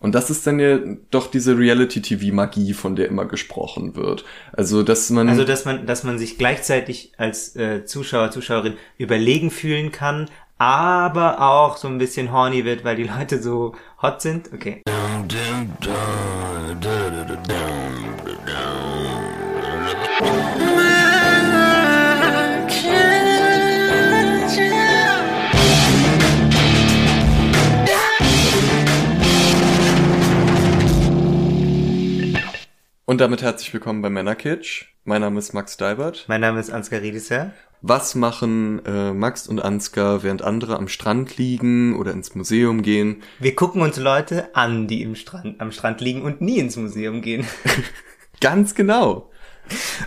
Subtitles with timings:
[0.00, 0.78] Und das ist dann ja
[1.10, 4.24] doch diese Reality-TV-Magie, von der immer gesprochen wird.
[4.52, 5.28] Also, dass man.
[5.28, 11.40] Also, dass man, dass man sich gleichzeitig als äh, Zuschauer, Zuschauerin überlegen fühlen kann, aber
[11.40, 14.52] auch so ein bisschen horny wird, weil die Leute so hot sind.
[14.52, 14.82] Okay.
[33.08, 34.88] Und damit herzlich willkommen bei Männerkitsch.
[35.04, 36.26] Mein Name ist Max Deibert.
[36.28, 37.52] Mein Name ist Ansgar Riedisser.
[37.80, 43.22] Was machen äh, Max und Ansgar, während andere am Strand liegen oder ins Museum gehen?
[43.38, 47.22] Wir gucken uns Leute an, die im Strand, am Strand liegen und nie ins Museum
[47.22, 47.46] gehen.
[48.42, 49.30] ganz genau.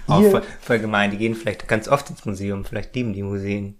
[0.06, 1.10] Auch voll, voll gemein.
[1.10, 2.66] Die gehen vielleicht ganz oft ins Museum.
[2.66, 3.80] Vielleicht lieben die Museen.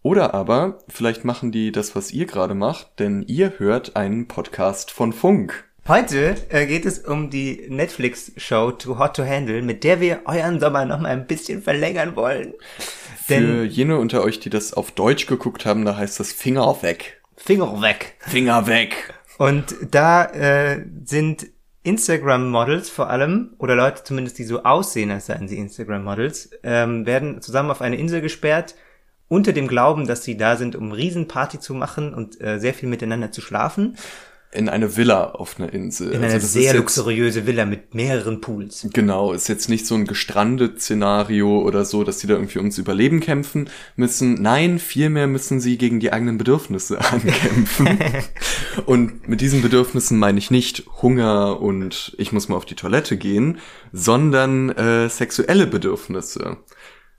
[0.00, 4.90] Oder aber, vielleicht machen die das, was ihr gerade macht, denn ihr hört einen Podcast
[4.90, 5.68] von Funk.
[5.86, 10.58] Heute äh, geht es um die Netflix-Show Too Hot to Handle, mit der wir euren
[10.58, 12.54] Sommer noch mal ein bisschen verlängern wollen.
[13.28, 16.80] Denn Für jene unter euch, die das auf Deutsch geguckt haben, da heißt das Finger
[16.80, 17.20] weg.
[17.36, 18.16] Finger weg.
[18.20, 19.12] Finger weg.
[19.36, 21.48] Und da äh, sind
[21.82, 27.42] Instagram-Models vor allem, oder Leute zumindest, die so aussehen, als seien sie Instagram-Models, ähm, werden
[27.42, 28.74] zusammen auf eine Insel gesperrt,
[29.28, 32.88] unter dem Glauben, dass sie da sind, um Riesenparty zu machen und äh, sehr viel
[32.88, 33.98] miteinander zu schlafen
[34.54, 36.12] in eine Villa auf einer Insel.
[36.12, 38.86] In eine also sehr luxuriöse jetzt, Villa mit mehreren Pools.
[38.92, 42.78] Genau, ist jetzt nicht so ein gestrandet Szenario oder so, dass die da irgendwie ums
[42.78, 44.34] Überleben kämpfen müssen.
[44.34, 47.98] Nein, vielmehr müssen sie gegen die eigenen Bedürfnisse ankämpfen.
[48.86, 53.16] und mit diesen Bedürfnissen meine ich nicht Hunger und ich muss mal auf die Toilette
[53.16, 53.58] gehen,
[53.92, 56.58] sondern äh, sexuelle Bedürfnisse.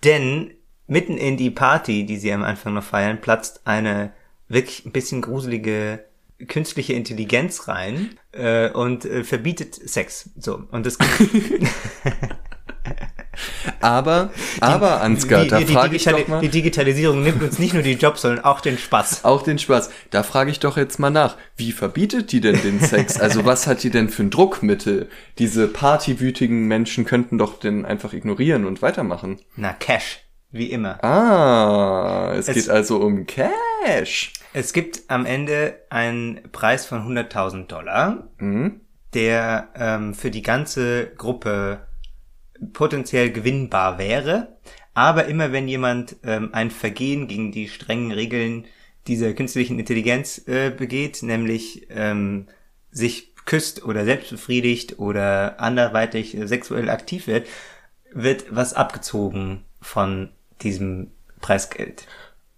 [0.03, 0.51] Denn
[0.87, 4.13] mitten in die Party, die sie am Anfang noch feiern, platzt eine
[4.47, 6.05] wirklich ein bisschen gruselige
[6.47, 10.29] künstliche Intelligenz rein äh, und äh, verbietet Sex.
[10.37, 10.97] So und das.
[13.81, 16.41] aber, aber Ansgar, die, da frage ich doch mal.
[16.41, 19.23] Die Digitalisierung nimmt uns nicht nur die Jobs, sondern auch den Spaß.
[19.23, 19.89] Auch den Spaß.
[20.09, 21.37] Da frage ich doch jetzt mal nach.
[21.55, 23.19] Wie verbietet die denn den Sex?
[23.19, 25.09] Also was hat die denn für ein Druckmittel?
[25.39, 29.39] Diese partywütigen Menschen könnten doch den einfach ignorieren und weitermachen.
[29.55, 30.24] Na, Cash.
[30.55, 31.03] Wie immer.
[31.03, 34.31] Ah, es, es geht also um Cash.
[34.53, 38.79] Es gibt am Ende einen Preis von 100.000 Dollar, mhm.
[39.13, 41.85] der ähm, für die ganze Gruppe
[42.71, 44.55] potenziell gewinnbar wäre.
[44.93, 48.63] Aber immer wenn jemand ähm, ein Vergehen gegen die strengen Regeln
[49.07, 52.47] dieser künstlichen Intelligenz äh, begeht, nämlich ähm,
[52.91, 57.45] sich küsst oder selbst befriedigt oder anderweitig äh, sexuell aktiv wird,
[58.13, 60.29] wird was abgezogen von
[60.61, 61.11] diesem
[61.41, 62.07] Preisgeld.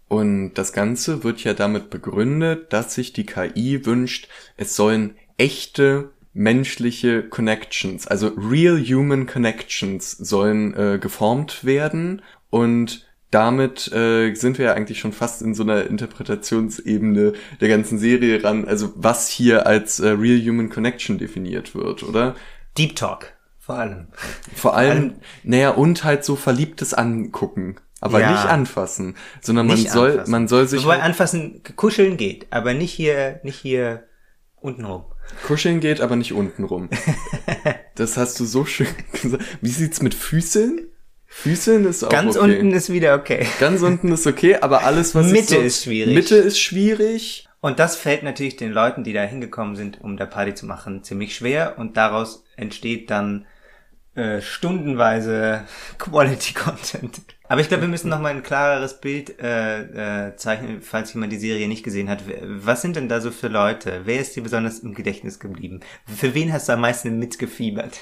[0.08, 6.12] Und das Ganze wird ja damit begründet, dass sich die KI wünscht, es sollen echte
[6.34, 14.68] menschliche Connections, also real human connections sollen äh, geformt werden und damit äh, sind wir
[14.68, 19.66] ja eigentlich schon fast in so einer Interpretationsebene der ganzen Serie ran, also was hier
[19.66, 22.35] als äh, real human connection definiert wird, oder?
[22.78, 24.08] Deep Talk, vor allem.
[24.56, 27.78] Vor allem, naja, und halt so verliebtes Angucken.
[28.00, 28.31] Aber ja.
[28.31, 30.31] nicht anfassen, sondern nicht man soll, anfassen.
[30.31, 30.84] man soll sich.
[30.84, 34.03] Wobei anfassen, kuscheln geht, aber nicht hier, nicht hier
[34.56, 35.06] untenrum.
[35.46, 36.90] Kuscheln geht, aber nicht untenrum.
[37.96, 39.44] das hast du so schön gesagt.
[39.62, 40.88] Wie sieht's mit Füßeln?
[41.25, 42.59] Füßeln ist auch Ganz okay.
[42.59, 43.46] unten ist wieder okay.
[43.59, 46.16] Ganz unten ist okay, aber alles, was Mitte so, ist schwierig.
[46.16, 47.47] Mitte ist schwierig.
[47.59, 51.03] Und das fällt natürlich den Leuten, die da hingekommen sind, um der Party zu machen,
[51.03, 51.78] ziemlich schwer.
[51.78, 53.46] Und daraus entsteht dann
[54.16, 55.66] äh, stundenweise
[55.97, 57.22] Quality Content.
[57.50, 61.31] Aber ich glaube, wir müssen noch mal ein klareres Bild äh, äh, zeichnen, falls jemand
[61.31, 62.24] die Serie nicht gesehen hat.
[62.44, 64.02] Was sind denn da so für Leute?
[64.06, 65.80] Wer ist dir besonders im Gedächtnis geblieben?
[66.06, 68.00] Für wen hast du am meisten mitgefiebert?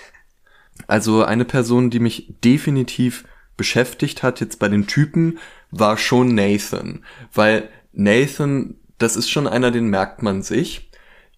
[0.87, 3.25] Also eine Person, die mich definitiv
[3.55, 5.39] beschäftigt hat jetzt bei den Typen,
[5.71, 7.05] war schon Nathan.
[7.33, 10.91] Weil Nathan, das ist schon einer, den merkt man sich.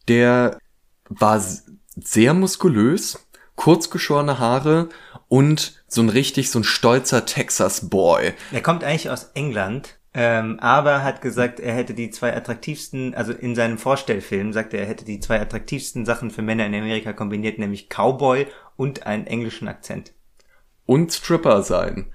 [0.08, 0.58] Der
[1.10, 1.44] war
[1.96, 3.27] sehr muskulös,
[3.58, 4.88] kurzgeschorene Haare
[5.28, 8.34] und so ein richtig, so ein stolzer Texas-Boy.
[8.54, 13.34] Er kommt eigentlich aus England, ähm, aber hat gesagt, er hätte die zwei attraktivsten, also
[13.34, 17.12] in seinem Vorstellfilm sagte er, er hätte die zwei attraktivsten Sachen für Männer in Amerika
[17.12, 20.14] kombiniert, nämlich Cowboy und einen englischen Akzent.
[20.86, 22.14] Und Stripper sein.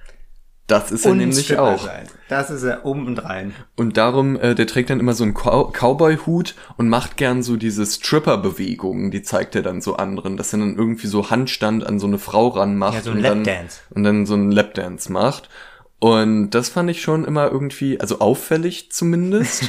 [0.72, 1.84] Das ist er nämlich auch.
[1.84, 2.06] Sein.
[2.30, 3.54] Das ist er obendrein.
[3.76, 7.56] Und darum, äh, der trägt dann immer so einen Cow Cowboy-Hut und macht gern so
[7.56, 11.98] diese Stripper-Bewegungen, die zeigt er dann so anderen, dass er dann irgendwie so Handstand an
[11.98, 12.94] so eine Frau ranmacht.
[12.94, 13.80] Ja, so ein Lapdance.
[13.90, 15.50] Und dann so einen Lapdance macht.
[15.98, 19.64] Und das fand ich schon immer irgendwie, also auffällig zumindest.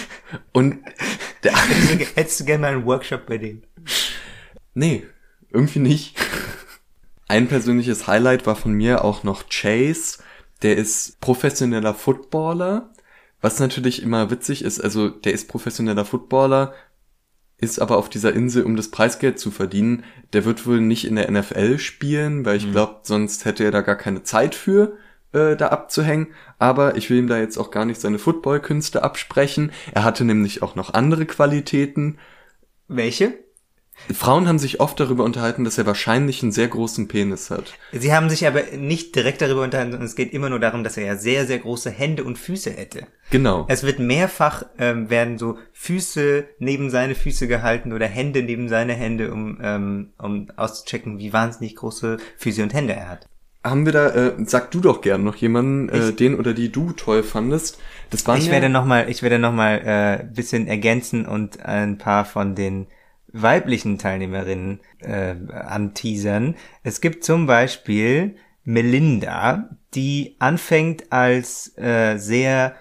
[0.52, 0.78] und
[1.44, 1.52] der
[2.16, 3.62] hättest, du, gerne mal einen Workshop bei dem?
[4.74, 5.06] Nee,
[5.50, 6.16] irgendwie nicht.
[7.28, 10.18] Ein persönliches Highlight war von mir auch noch Chase.
[10.62, 12.90] Der ist professioneller Footballer,
[13.40, 14.80] was natürlich immer witzig ist.
[14.80, 16.74] Also der ist professioneller Footballer,
[17.58, 20.04] ist aber auf dieser Insel, um das Preisgeld zu verdienen.
[20.32, 22.72] Der wird wohl nicht in der NFL spielen, weil ich mhm.
[22.72, 24.96] glaube, sonst hätte er da gar keine Zeit für,
[25.32, 26.28] äh, da abzuhängen.
[26.58, 29.72] Aber ich will ihm da jetzt auch gar nicht seine Footballkünste absprechen.
[29.92, 32.18] Er hatte nämlich auch noch andere Qualitäten.
[32.86, 33.34] Welche?
[34.14, 37.74] Frauen haben sich oft darüber unterhalten, dass er wahrscheinlich einen sehr großen Penis hat.
[37.92, 40.96] Sie haben sich aber nicht direkt darüber unterhalten, sondern es geht immer nur darum, dass
[40.96, 43.06] er ja sehr, sehr große Hände und Füße hätte.
[43.30, 43.66] Genau.
[43.68, 48.94] Es wird mehrfach, ähm, werden so Füße neben seine Füße gehalten oder Hände neben seine
[48.94, 53.28] Hände, um, ähm, um auszuchecken, wie wahnsinnig große Füße und Hände er hat.
[53.64, 56.92] Haben wir da, äh, sag du doch gern noch jemanden, äh, den oder die du
[56.92, 57.78] toll fandest.
[58.10, 61.64] Das war ich ja werde noch mal, ich werde noch mal äh, bisschen ergänzen und
[61.64, 62.86] ein paar von den
[63.32, 66.56] weiblichen Teilnehmerinnen äh, anteasern.
[66.82, 72.74] Es gibt zum Beispiel Melinda, die anfängt als äh, sehr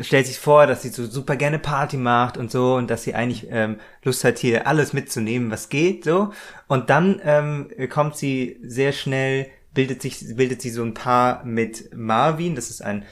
[0.00, 3.14] stellt sich vor, dass sie so super gerne Party macht und so und dass sie
[3.14, 6.32] eigentlich ähm, Lust hat, hier alles mitzunehmen, was geht, so.
[6.66, 11.94] Und dann ähm, kommt sie sehr schnell, bildet sich, bildet sie so ein Paar mit
[11.94, 13.04] Marvin, das ist ein,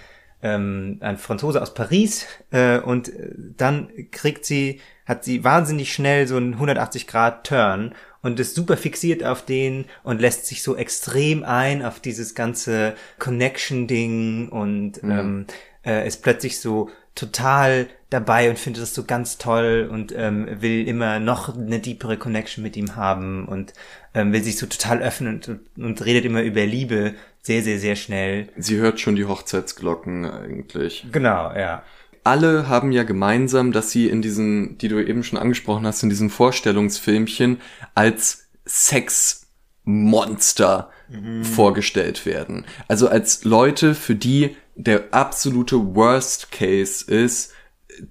[0.42, 3.12] ähm, ein Franzose aus Paris, äh, und
[3.56, 4.80] dann kriegt sie
[5.10, 9.86] hat sie wahnsinnig schnell so einen 180 Grad Turn und ist super fixiert auf den
[10.04, 15.10] und lässt sich so extrem ein auf dieses ganze Connection-Ding und mhm.
[15.10, 15.46] ähm,
[15.84, 20.86] äh, ist plötzlich so total dabei und findet das so ganz toll und ähm, will
[20.86, 23.72] immer noch eine deepere Connection mit ihm haben und
[24.14, 27.96] ähm, will sich so total öffnen und, und redet immer über Liebe sehr, sehr, sehr
[27.96, 28.48] schnell.
[28.56, 31.06] Sie hört schon die Hochzeitsglocken eigentlich.
[31.10, 31.82] Genau, ja
[32.24, 36.08] alle haben ja gemeinsam, dass sie in diesen, die du eben schon angesprochen hast, in
[36.08, 37.60] diesen Vorstellungsfilmchen
[37.94, 41.44] als Sexmonster mhm.
[41.44, 42.64] vorgestellt werden.
[42.88, 47.52] Also als Leute, für die der absolute Worst Case ist,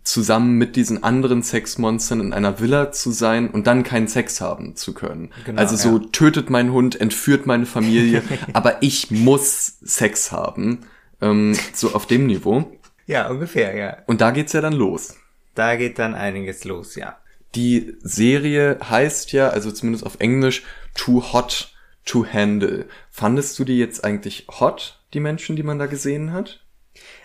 [0.04, 4.76] zusammen mit diesen anderen Sexmonstern in einer Villa zu sein und dann keinen Sex haben
[4.76, 5.32] zu können.
[5.46, 6.06] Genau, also so ja.
[6.12, 8.24] tötet mein Hund, entführt meine Familie,
[8.54, 10.80] aber ich muss Sex haben.
[11.22, 12.72] Ähm, so auf dem Niveau.
[13.10, 13.98] Ja, ungefähr, ja.
[14.06, 15.18] Und da geht's ja dann los.
[15.56, 17.18] Da geht dann einiges los, ja.
[17.56, 20.62] Die Serie heißt ja, also zumindest auf Englisch,
[20.94, 21.74] Too Hot
[22.06, 22.86] to Handle.
[23.10, 26.64] Fandest du die jetzt eigentlich hot, die Menschen, die man da gesehen hat?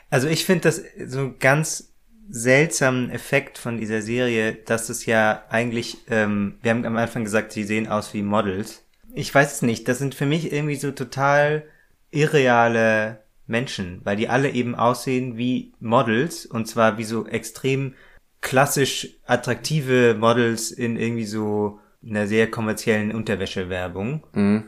[0.09, 1.93] Also ich finde das so einen ganz
[2.31, 7.53] seltsamen Effekt von dieser Serie, dass es ja eigentlich, ähm, wir haben am Anfang gesagt,
[7.53, 8.87] sie sehen aus wie Models.
[9.13, 11.65] Ich weiß es nicht, das sind für mich irgendwie so total
[12.11, 17.95] irreale Menschen, weil die alle eben aussehen wie Models und zwar wie so extrem
[18.41, 24.23] klassisch attraktive Models in irgendwie so einer sehr kommerziellen Unterwäschewerbung.
[24.33, 24.65] Mhm.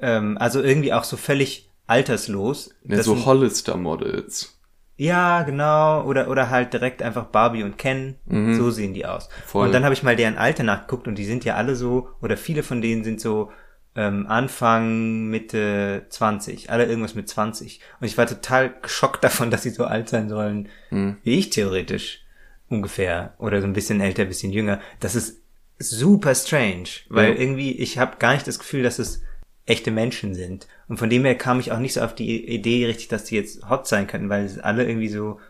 [0.00, 2.74] Ähm, also irgendwie auch so völlig alterslos.
[2.84, 4.58] Ja, so Hollister-Models.
[4.96, 6.04] Ja, genau.
[6.04, 8.16] Oder, oder halt direkt einfach Barbie und Ken.
[8.26, 8.54] Mhm.
[8.54, 9.28] So sehen die aus.
[9.44, 9.66] Voll.
[9.66, 12.36] Und dann habe ich mal deren Alter nachgeguckt und die sind ja alle so, oder
[12.36, 13.50] viele von denen sind so
[13.96, 17.80] ähm, Anfang, Mitte 20, alle irgendwas mit 20.
[18.00, 21.16] Und ich war total geschockt davon, dass sie so alt sein sollen, hm.
[21.22, 22.24] wie ich theoretisch
[22.68, 23.34] ungefähr.
[23.38, 24.80] Oder so ein bisschen älter, ein bisschen jünger.
[25.00, 25.42] Das ist
[25.78, 27.40] super strange, weil ja.
[27.40, 29.22] irgendwie ich habe gar nicht das Gefühl, dass es
[29.66, 30.66] echte Menschen sind.
[30.88, 33.36] Und von dem her kam ich auch nicht so auf die Idee richtig, dass die
[33.36, 35.40] jetzt hot sein könnten, weil es alle irgendwie so,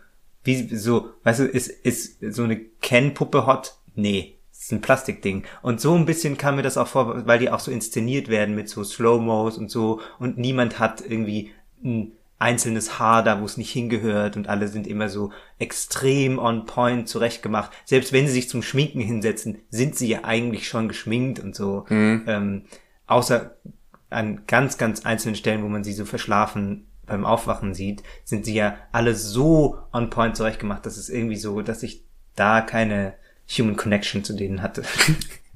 [0.44, 3.76] wie so, weißt du, ist, ist so eine Ken-Puppe hot?
[3.96, 4.33] Nee
[4.64, 5.44] ist ein Plastikding.
[5.62, 8.54] Und so ein bisschen kam mir das auch vor, weil die auch so inszeniert werden
[8.54, 11.52] mit so Slow-Mos und so und niemand hat irgendwie
[11.84, 16.64] ein einzelnes Haar da, wo es nicht hingehört und alle sind immer so extrem on
[16.64, 17.72] point zurechtgemacht.
[17.84, 21.84] Selbst wenn sie sich zum Schminken hinsetzen, sind sie ja eigentlich schon geschminkt und so.
[21.90, 22.24] Mhm.
[22.26, 22.62] Ähm,
[23.06, 23.56] außer
[24.08, 28.54] an ganz, ganz einzelnen Stellen, wo man sie so verschlafen beim Aufwachen sieht, sind sie
[28.54, 32.02] ja alle so on point zurechtgemacht, dass es irgendwie so, dass ich
[32.34, 33.14] da keine
[33.48, 34.82] Human Connection zu denen hatte.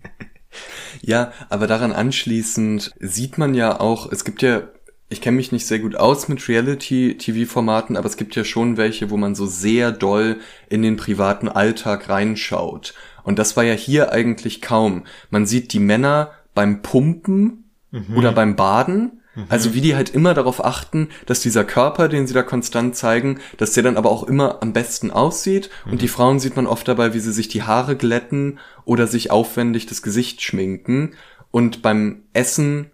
[1.01, 4.63] ja, aber daran anschließend sieht man ja auch, es gibt ja
[5.11, 9.11] ich kenne mich nicht sehr gut aus mit Reality-TV-Formaten, aber es gibt ja schon welche,
[9.11, 10.37] wo man so sehr doll
[10.69, 12.95] in den privaten Alltag reinschaut.
[13.23, 15.05] Und das war ja hier eigentlich kaum.
[15.31, 18.17] Man sieht die Männer beim Pumpen mhm.
[18.17, 19.47] oder beim Baden Mhm.
[19.49, 23.39] Also wie die halt immer darauf achten, dass dieser Körper, den sie da konstant zeigen,
[23.57, 25.71] dass der dann aber auch immer am besten aussieht.
[25.85, 25.93] Mhm.
[25.93, 29.31] Und die Frauen sieht man oft dabei, wie sie sich die Haare glätten oder sich
[29.31, 31.15] aufwendig das Gesicht schminken.
[31.51, 32.91] Und beim Essen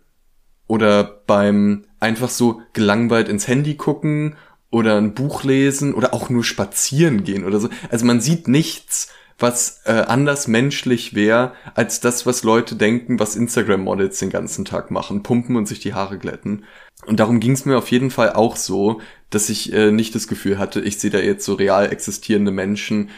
[0.67, 4.37] oder beim einfach so gelangweilt ins Handy gucken
[4.71, 7.69] oder ein Buch lesen oder auch nur spazieren gehen oder so.
[7.91, 13.37] Also man sieht nichts, was äh, anders menschlich wäre, als das, was Leute denken, was
[13.37, 16.65] Instagram-Models den ganzen Tag machen, pumpen und sich die Haare glätten.
[17.07, 19.01] Und darum ging es mir auf jeden Fall auch so,
[19.31, 23.11] dass ich äh, nicht das Gefühl hatte, ich sehe da jetzt so real existierende Menschen,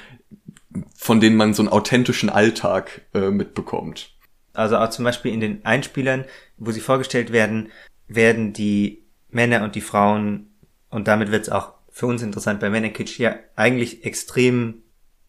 [0.96, 4.16] von denen man so einen authentischen Alltag äh, mitbekommt.
[4.52, 6.24] Also auch zum Beispiel in den Einspielern,
[6.56, 7.70] wo sie vorgestellt werden,
[8.08, 10.54] werden die Männer und die Frauen,
[10.88, 14.82] und damit wird es auch für uns interessant bei Männerkitsch, ja eigentlich extrem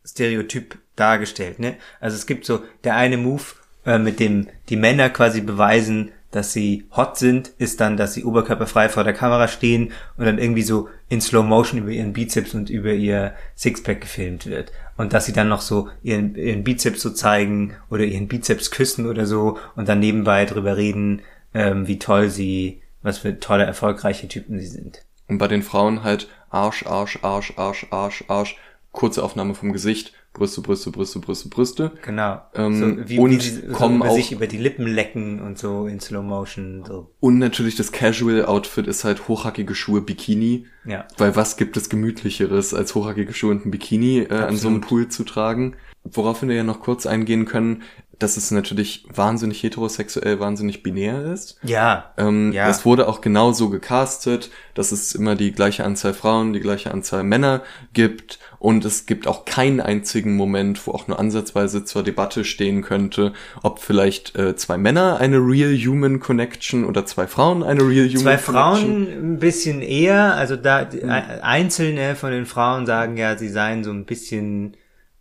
[0.07, 1.59] stereotyp dargestellt.
[1.59, 1.75] Ne?
[1.99, 3.43] Also es gibt so der eine Move,
[3.85, 8.25] äh, mit dem die Männer quasi beweisen, dass sie hot sind, ist dann, dass sie
[8.25, 12.53] oberkörperfrei vor der Kamera stehen und dann irgendwie so in Slow Motion über ihren Bizeps
[12.53, 14.71] und über ihr Sixpack gefilmt wird.
[14.97, 19.07] Und dass sie dann noch so ihren, ihren Bizeps so zeigen oder ihren Bizeps küssen
[19.07, 21.21] oder so und dann nebenbei drüber reden,
[21.53, 25.03] ähm, wie toll sie, was für tolle, erfolgreiche Typen sie sind.
[25.29, 28.57] Und bei den Frauen halt Arsch, Arsch, Arsch, Arsch, Arsch, Arsch,
[28.97, 31.91] kurze Aufnahme vom Gesicht, Brüste, Brüste, Brüste, Brüste, Brüste.
[32.03, 32.41] Genau.
[32.55, 35.39] Ähm, so, wie, und wie sie kommen so über auch sich über die Lippen lecken
[35.39, 36.83] und so in Slow Motion.
[36.83, 37.11] So.
[37.19, 40.65] und natürlich das Casual Outfit ist halt hochhackige Schuhe, Bikini.
[40.83, 41.07] Ja.
[41.15, 44.81] Weil was gibt es gemütlicheres als hochhackige Schuhe und ein Bikini äh, an so einem
[44.81, 45.75] Pool zu tragen?
[46.03, 47.83] Worauf wir ja noch kurz eingehen können,
[48.19, 51.59] dass es natürlich wahnsinnig heterosexuell, wahnsinnig binär ist.
[51.63, 52.13] Ja.
[52.17, 52.67] Ähm, Ja.
[52.69, 56.91] Es wurde auch genau so gecastet, dass es immer die gleiche Anzahl Frauen, die gleiche
[56.91, 57.61] Anzahl Männer
[57.93, 62.81] gibt und es gibt auch keinen einzigen Moment, wo auch nur ansatzweise zur Debatte stehen
[62.81, 68.07] könnte, ob vielleicht äh, zwei Männer eine Real Human Connection oder zwei Frauen eine Real
[68.07, 68.43] Human Zwei Connection.
[68.45, 71.09] Frauen ein bisschen eher, also da Hm.
[71.09, 74.75] ein- einzelne von den Frauen sagen ja, sie seien so ein bisschen,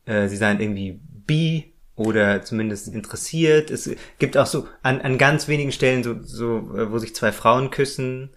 [0.07, 3.71] äh, sie seien irgendwie bi oder zumindest interessiert.
[3.71, 7.33] Es gibt auch so an, an ganz wenigen Stellen so, so, äh, wo sich zwei
[7.33, 8.31] Frauen küssen.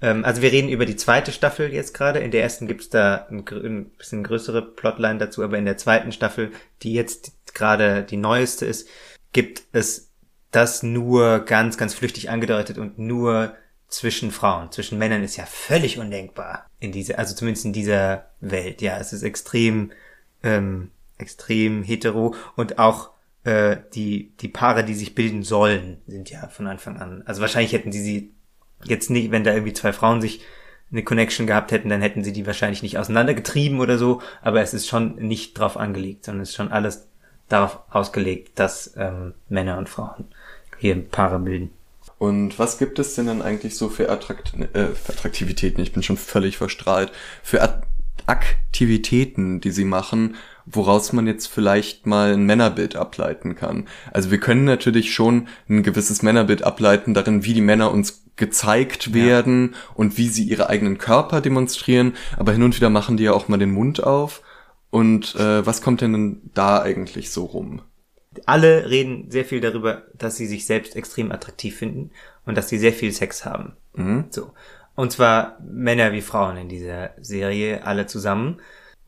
[0.00, 2.20] Ähm, also wir reden über die zweite Staffel jetzt gerade.
[2.20, 6.12] In der ersten gibt's da ein, ein bisschen größere Plotline dazu, aber in der zweiten
[6.12, 6.52] Staffel,
[6.82, 8.88] die jetzt gerade die neueste ist,
[9.32, 10.10] gibt es
[10.50, 13.54] das nur ganz, ganz flüchtig angedeutet und nur
[13.88, 14.70] zwischen Frauen.
[14.72, 18.82] Zwischen Männern ist ja völlig undenkbar in dieser, also zumindest in dieser Welt.
[18.82, 19.92] Ja, es ist extrem,
[20.42, 20.90] ähm,
[21.20, 23.10] extrem hetero und auch
[23.44, 27.22] äh, die die Paare, die sich bilden sollen, sind ja von Anfang an.
[27.26, 28.34] Also wahrscheinlich hätten sie sie
[28.84, 30.40] jetzt nicht, wenn da irgendwie zwei Frauen sich
[30.92, 34.22] eine Connection gehabt hätten, dann hätten sie die wahrscheinlich nicht auseinandergetrieben oder so.
[34.42, 37.06] Aber es ist schon nicht drauf angelegt, sondern es ist schon alles
[37.48, 40.26] darauf ausgelegt, dass ähm, Männer und Frauen
[40.78, 41.70] hier Paare bilden.
[42.18, 45.80] Und was gibt es denn dann eigentlich so für, Attrakt äh, für Attraktivitäten?
[45.80, 47.12] Ich bin schon völlig verstrahlt.
[47.42, 47.82] Für At
[48.26, 50.36] Aktivitäten, die sie machen,
[50.72, 53.88] woraus man jetzt vielleicht mal ein Männerbild ableiten kann.
[54.12, 59.12] Also wir können natürlich schon ein gewisses Männerbild ableiten darin, wie die Männer uns gezeigt
[59.12, 63.32] werden und wie sie ihre eigenen Körper demonstrieren, aber hin und wieder machen die ja
[63.32, 64.42] auch mal den Mund auf.
[64.90, 67.82] Und äh, was kommt denn da eigentlich so rum?
[68.46, 72.10] Alle reden sehr viel darüber, dass sie sich selbst extrem attraktiv finden
[72.46, 73.76] und dass sie sehr viel Sex haben.
[74.30, 74.52] So.
[74.94, 78.60] Und zwar Männer wie Frauen in dieser Serie, alle zusammen.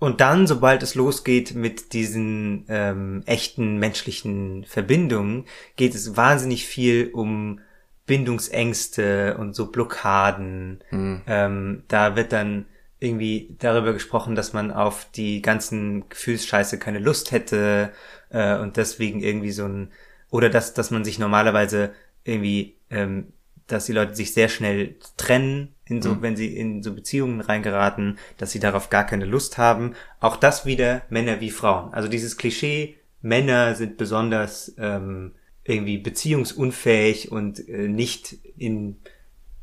[0.02, 5.44] Und dann, sobald es losgeht mit diesen ähm, echten menschlichen Verbindungen,
[5.76, 7.60] geht es wahnsinnig viel um
[8.04, 10.82] Bindungsängste und so Blockaden.
[11.28, 12.66] Ähm, da wird dann
[12.98, 17.92] irgendwie darüber gesprochen, dass man auf die ganzen Gefühlsscheiße keine Lust hätte
[18.30, 19.92] äh, und deswegen irgendwie so ein
[20.30, 21.92] oder dass dass man sich normalerweise
[22.24, 23.32] irgendwie ähm,
[23.72, 28.18] dass die Leute sich sehr schnell trennen in so wenn sie in so Beziehungen reingeraten,
[28.38, 29.94] dass sie darauf gar keine Lust haben.
[30.20, 31.92] Auch das wieder Männer wie Frauen.
[31.92, 35.32] Also dieses Klischee Männer sind besonders ähm,
[35.64, 38.96] irgendwie beziehungsunfähig und äh, nicht in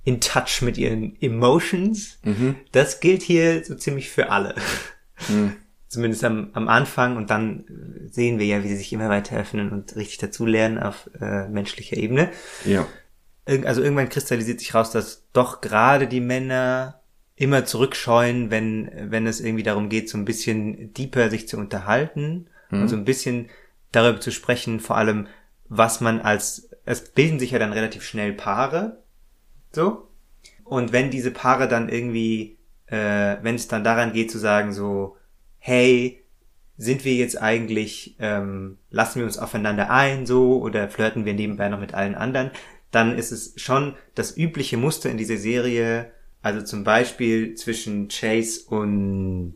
[0.05, 2.19] in touch mit ihren Emotions.
[2.71, 4.55] Das gilt hier so ziemlich für alle.
[5.87, 7.65] Zumindest am, am Anfang und dann
[8.09, 11.97] sehen wir ja, wie sie sich immer weiter öffnen und richtig dazulernen auf äh, menschlicher
[11.97, 12.29] Ebene.
[12.63, 12.87] Ja.
[13.65, 17.01] Also irgendwann kristallisiert sich raus, dass doch gerade die Männer
[17.35, 22.47] immer zurückscheuen, wenn, wenn es irgendwie darum geht, so ein bisschen deeper sich zu unterhalten
[22.69, 23.49] und so ein bisschen
[23.91, 25.27] darüber zu sprechen, vor allem,
[25.67, 29.01] was man als, es bilden sich ja dann relativ schnell Paare,
[29.71, 30.07] so.
[30.63, 35.17] Und wenn diese Paare dann irgendwie, äh, wenn es dann daran geht zu sagen so,
[35.57, 36.23] hey,
[36.77, 41.69] sind wir jetzt eigentlich, ähm, lassen wir uns aufeinander ein so oder flirten wir nebenbei
[41.69, 42.51] noch mit allen anderen,
[42.91, 48.61] dann ist es schon das übliche Muster in dieser Serie, also zum Beispiel zwischen Chase
[48.67, 49.55] und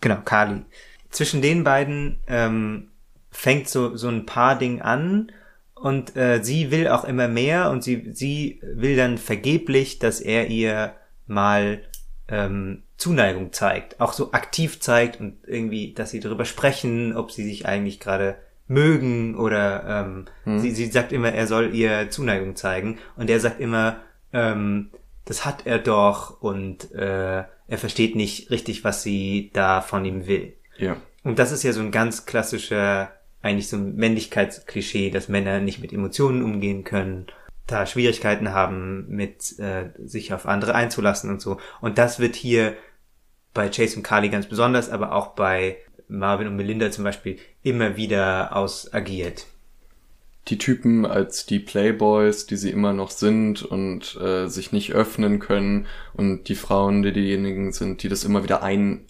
[0.00, 0.62] genau, Carly.
[1.10, 2.88] Zwischen den beiden ähm,
[3.30, 5.32] fängt so, so ein paar Ding an
[5.74, 10.48] und äh, sie will auch immer mehr und sie, sie will dann vergeblich, dass er
[10.48, 10.94] ihr
[11.26, 11.82] mal
[12.28, 17.44] ähm, Zuneigung zeigt, auch so aktiv zeigt und irgendwie, dass sie darüber sprechen, ob sie
[17.44, 18.36] sich eigentlich gerade
[18.68, 20.60] mögen oder ähm, hm.
[20.60, 23.96] sie, sie sagt immer, er soll ihr Zuneigung zeigen und er sagt immer,
[24.32, 24.90] ähm,
[25.24, 30.26] das hat er doch und äh, er versteht nicht richtig, was sie da von ihm
[30.26, 30.54] will.
[30.78, 30.96] Ja.
[31.24, 35.80] Und das ist ja so ein ganz klassischer, eigentlich so ein Männlichkeitsklischee, dass Männer nicht
[35.80, 37.26] mit Emotionen umgehen können,
[37.66, 41.58] da Schwierigkeiten haben, mit äh, sich auf andere einzulassen und so.
[41.80, 42.74] Und das wird hier
[43.54, 45.76] bei Chase und Carly ganz besonders, aber auch bei
[46.12, 49.46] Marvin und Melinda zum Beispiel immer wieder ausagiert.
[50.48, 55.38] Die Typen als die Playboys, die sie immer noch sind und äh, sich nicht öffnen
[55.38, 59.06] können und die Frauen, die diejenigen sind, die das immer wieder ein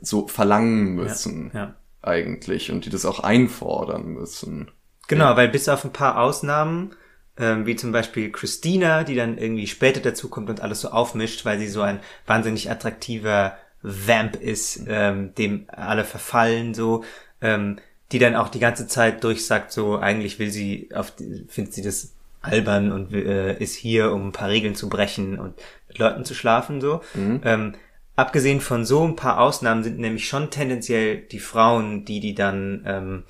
[0.00, 1.74] so verlangen müssen ja, ja.
[2.00, 4.70] eigentlich und die das auch einfordern müssen.
[5.08, 5.36] Genau, ja.
[5.36, 6.94] weil bis auf ein paar Ausnahmen,
[7.36, 11.58] ähm, wie zum Beispiel Christina, die dann irgendwie später dazukommt und alles so aufmischt, weil
[11.58, 17.04] sie so ein wahnsinnig attraktiver Vamp ist, ähm, dem alle verfallen so,
[17.40, 17.78] ähm,
[18.12, 21.12] die dann auch die ganze Zeit durchsagt, so eigentlich will sie auf
[21.48, 25.54] findet sie das albern und äh, ist hier, um ein paar Regeln zu brechen und
[25.88, 27.02] mit Leuten zu schlafen so.
[27.14, 27.40] Mhm.
[27.44, 27.74] Ähm,
[28.16, 32.82] abgesehen von so ein paar Ausnahmen sind nämlich schon tendenziell die Frauen, die die dann
[32.86, 33.22] ähm,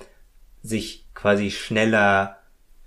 [0.63, 2.37] sich quasi schneller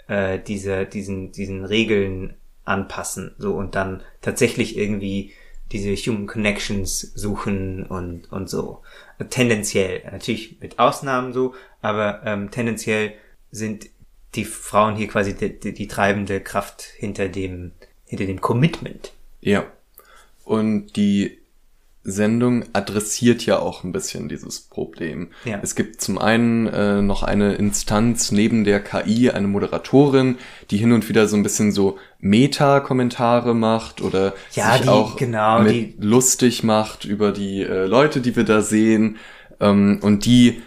[0.09, 5.33] äh, diese diesen diesen Regeln anpassen so und dann tatsächlich irgendwie
[5.73, 8.83] diese Human Connections suchen und, und so.
[9.31, 13.15] Tendenziell, natürlich mit Ausnahmen so, aber ähm, tendenziell
[13.51, 13.87] sind
[14.35, 17.73] die Frauen hier quasi die, die, die treibende Kraft hinter dem,
[18.07, 19.13] hinter dem Commitment.
[19.41, 19.67] Ja.
[20.45, 21.39] Und die
[22.05, 25.29] Sendung adressiert ja auch ein bisschen dieses Problem.
[25.45, 25.61] Ja.
[25.63, 30.39] Es gibt zum einen äh, noch eine Instanz neben der KI, eine Moderatorin,
[30.71, 35.17] die hin und wieder so ein bisschen so Meta-Kommentare macht oder ja, sich die, auch
[35.17, 39.19] genau, die, lustig macht über die äh, Leute, die wir da sehen.
[39.61, 40.61] Ähm, und die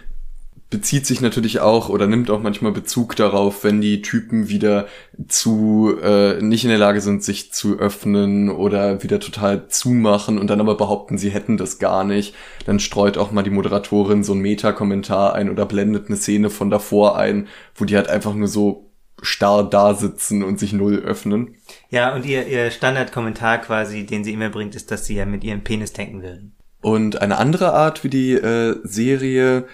[0.68, 4.88] bezieht sich natürlich auch oder nimmt auch manchmal Bezug darauf, wenn die Typen wieder
[5.28, 10.48] zu äh, nicht in der Lage sind, sich zu öffnen oder wieder total zumachen und
[10.48, 12.34] dann aber behaupten, sie hätten das gar nicht.
[12.64, 16.68] Dann streut auch mal die Moderatorin so einen Meta-Kommentar ein oder blendet eine Szene von
[16.68, 18.90] davor ein, wo die halt einfach nur so
[19.22, 21.54] starr da sitzen und sich null öffnen.
[21.90, 25.44] Ja, und ihr, ihr Standardkommentar quasi, den sie immer bringt, ist, dass sie ja mit
[25.44, 26.50] ihrem Penis tanken will.
[26.82, 29.66] Und eine andere Art, wie die äh, Serie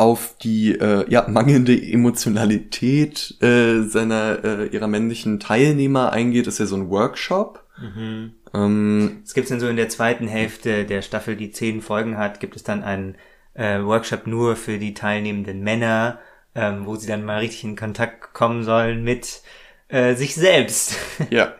[0.00, 6.64] auf die äh, ja, mangelnde Emotionalität äh, seiner äh, ihrer männlichen Teilnehmer eingeht, ist ja
[6.64, 7.62] so ein Workshop.
[7.78, 8.32] Mhm.
[8.54, 12.40] Ähm, es gibt dann so in der zweiten Hälfte der Staffel, die zehn Folgen hat,
[12.40, 13.16] gibt es dann einen
[13.52, 16.18] äh, Workshop nur für die teilnehmenden Männer,
[16.54, 19.42] ähm, wo sie dann mal richtig in Kontakt kommen sollen mit
[19.88, 20.96] äh, sich selbst.
[21.28, 21.56] Ja.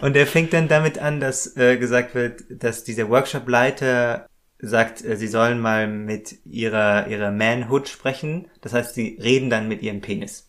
[0.00, 4.26] Und er fängt dann damit an, dass äh, gesagt wird, dass dieser Workshop-Leiter
[4.62, 8.48] sagt, äh, sie sollen mal mit ihrer, ihrer Manhood sprechen.
[8.62, 10.48] Das heißt, sie reden dann mit ihrem Penis.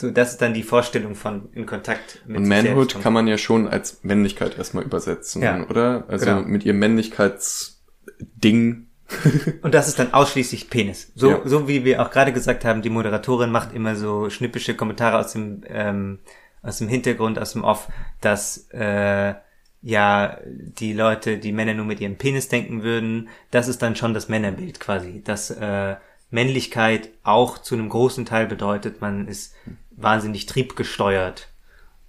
[0.00, 3.38] So, das ist dann die Vorstellung von in Kontakt mit Und Manhood kann man ja
[3.38, 6.04] schon als Männlichkeit erstmal übersetzen, ja, oder?
[6.08, 6.42] Also genau.
[6.42, 8.86] mit ihrem Männlichkeitsding.
[9.62, 11.12] Und das ist dann ausschließlich Penis.
[11.14, 11.40] So, ja.
[11.44, 15.32] so wie wir auch gerade gesagt haben, die Moderatorin macht immer so schnippische Kommentare aus
[15.32, 16.18] dem, ähm,
[16.62, 17.88] aus dem Hintergrund, aus dem Off,
[18.20, 19.34] dass äh,
[19.82, 24.14] ja die Leute, die Männer nur mit ihrem Penis denken würden, das ist dann schon
[24.14, 25.22] das Männerbild quasi.
[25.24, 25.96] Dass äh,
[26.30, 29.54] Männlichkeit auch zu einem großen Teil bedeutet, man ist
[29.90, 31.48] wahnsinnig triebgesteuert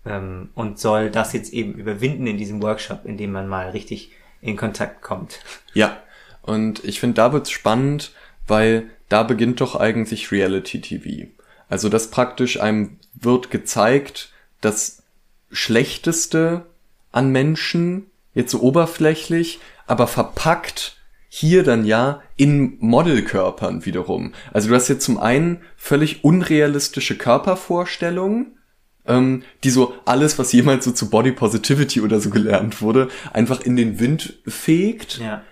[0.06, 4.12] ähm, und soll das jetzt eben überwinden in diesem Workshop, in dem man mal richtig
[4.42, 5.40] in Kontakt kommt.
[5.74, 6.02] Ja,
[6.42, 8.14] und ich finde, da wird's spannend,
[8.48, 11.28] weil da beginnt doch eigentlich Reality TV.
[11.70, 15.04] Also das praktisch einem wird gezeigt, das
[15.52, 16.66] Schlechteste
[17.12, 20.98] an Menschen, jetzt so oberflächlich, aber verpackt
[21.30, 24.34] hier dann ja in Modelkörpern wiederum.
[24.54, 28.58] Also du hast jetzt zum einen völlig unrealistische Körpervorstellungen,
[29.06, 33.62] ähm, die so alles, was jemals so zu Body Positivity oder so gelernt wurde, einfach
[33.62, 35.20] in den Wind fegt.
[35.20, 35.44] Ja.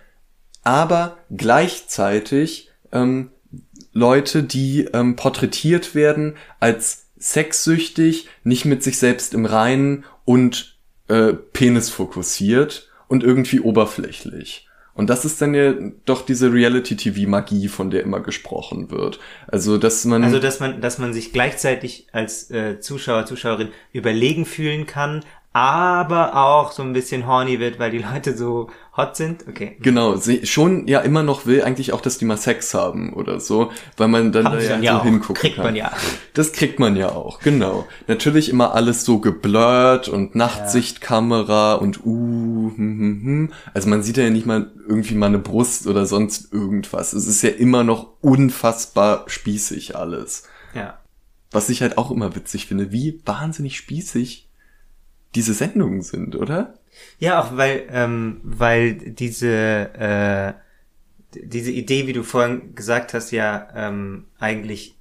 [0.64, 3.32] Aber gleichzeitig ähm,
[3.94, 10.75] Leute, die ähm, porträtiert werden als sexsüchtig, nicht mit sich selbst im Reinen und
[11.08, 14.68] äh, Penis fokussiert und irgendwie oberflächlich.
[14.96, 15.74] Und das ist dann ja
[16.06, 19.20] doch diese Reality-TV-Magie, von der immer gesprochen wird.
[19.46, 20.24] Also, dass man.
[20.24, 26.36] Also, dass man, dass man sich gleichzeitig als äh, Zuschauer, Zuschauerin überlegen fühlen kann, aber
[26.36, 29.48] auch so ein bisschen horny wird, weil die Leute so hot sind.
[29.48, 29.78] Okay.
[29.80, 33.40] Genau, sie schon ja immer noch will eigentlich auch, dass die mal Sex haben oder
[33.40, 35.04] so, weil man dann da ja, dann so ja auch.
[35.04, 35.64] hingucken Kriegt kann.
[35.64, 35.94] man ja.
[36.34, 37.88] Das kriegt man ja auch, genau.
[38.08, 43.54] Natürlich immer alles so geblurrt und Nachtsichtkamera und uh, hm, hm, hm.
[43.74, 47.14] Also man sieht ja nicht mal irgendwie mal eine Brust oder sonst irgendwas.
[47.14, 50.44] Es ist ja immer noch unfassbar spießig alles.
[50.74, 51.00] Ja.
[51.52, 54.45] Was ich halt auch immer witzig finde, wie wahnsinnig spießig
[55.36, 56.76] diese Sendungen sind, oder?
[57.20, 60.54] Ja, auch weil, ähm, weil diese, äh,
[61.34, 64.98] diese Idee, wie du vorhin gesagt hast, ja ähm, eigentlich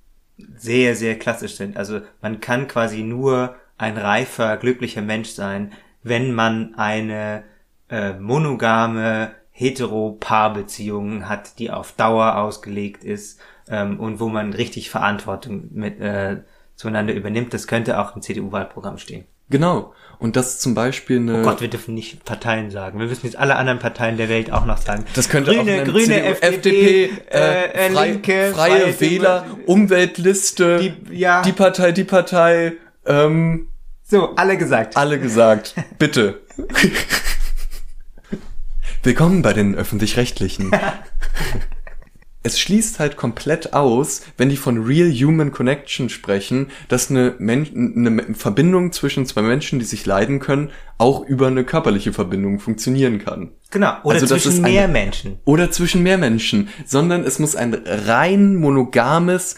[0.56, 1.76] sehr, sehr klassisch sind.
[1.76, 7.44] Also man kann quasi nur ein reifer, glücklicher Mensch sein, wenn man eine
[7.88, 15.68] äh, monogame Hetero-Paarbeziehung hat, die auf Dauer ausgelegt ist ähm, und wo man richtig Verantwortung
[15.72, 16.42] mit äh,
[16.74, 17.54] zueinander übernimmt.
[17.54, 19.26] Das könnte auch im CDU-Wahlprogramm stehen.
[19.50, 19.92] Genau.
[20.18, 21.40] Und das zum Beispiel eine.
[21.40, 22.98] Oh Gott, wir dürfen nicht Parteien sagen.
[22.98, 25.04] Wir müssen jetzt alle anderen Parteien der Welt auch noch sagen.
[25.14, 29.44] Das könnte auch Grüne, eine Grüne, CDU, FDP, äh, äh, frei, Linke, freie, Freie Wähler,
[29.46, 31.42] Demo- Umweltliste, Die- ja.
[31.42, 32.72] die Partei, die Partei,
[33.04, 33.68] ähm,
[34.04, 34.96] So, alle gesagt.
[34.96, 35.74] alle gesagt.
[35.98, 36.40] Bitte.
[39.02, 40.70] Willkommen bei den öffentlich-rechtlichen.
[42.44, 47.66] Es schließt halt komplett aus, wenn die von Real Human Connection sprechen, dass eine, Men
[47.96, 53.18] eine Verbindung zwischen zwei Menschen, die sich leiden können, auch über eine körperliche Verbindung funktionieren
[53.18, 53.52] kann.
[53.70, 53.94] Genau.
[54.04, 55.38] Oder Also zwischen mehr Menschen.
[55.46, 59.56] oder zwischen mehr Menschen, sondern es muss ein rein monogames,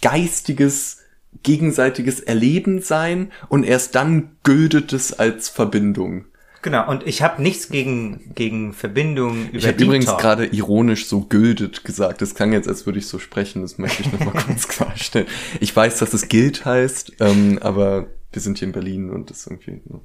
[0.00, 0.98] geistiges,
[1.42, 6.26] gegenseitiges Erleben sein und erst dann gültet es als Verbindung.
[6.62, 6.88] Genau.
[6.88, 11.84] Und ich habe nichts gegen, gegen Verbindungen über Ich habe übrigens gerade ironisch so gültet
[11.84, 12.22] gesagt.
[12.22, 13.62] Das klang jetzt, als würde ich so sprechen.
[13.62, 15.26] Das möchte ich nochmal kurz klarstellen.
[15.60, 19.46] Ich weiß, dass es gilt heißt, ähm, aber wir sind hier in Berlin und das
[19.46, 19.82] irgendwie.
[19.84, 20.00] ne.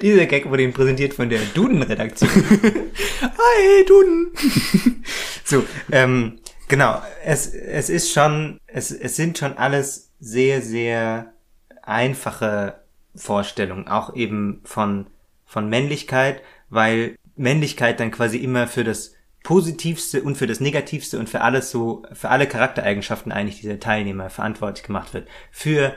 [0.00, 2.30] Dieser Gag wurde ihm präsentiert von der Duden-Redaktion.
[3.20, 4.32] Hi, Duden!
[5.46, 7.02] So, ähm, genau.
[7.22, 11.34] Es, es ist schon, es, es sind schon alles sehr, sehr
[11.82, 12.80] einfache
[13.14, 15.06] Vorstellungen, auch eben von,
[15.44, 21.28] von Männlichkeit, weil Männlichkeit dann quasi immer für das Positivste und für das Negativste und
[21.28, 25.28] für alles so, für alle Charaktereigenschaften eigentlich dieser Teilnehmer verantwortlich gemacht wird.
[25.50, 25.94] Für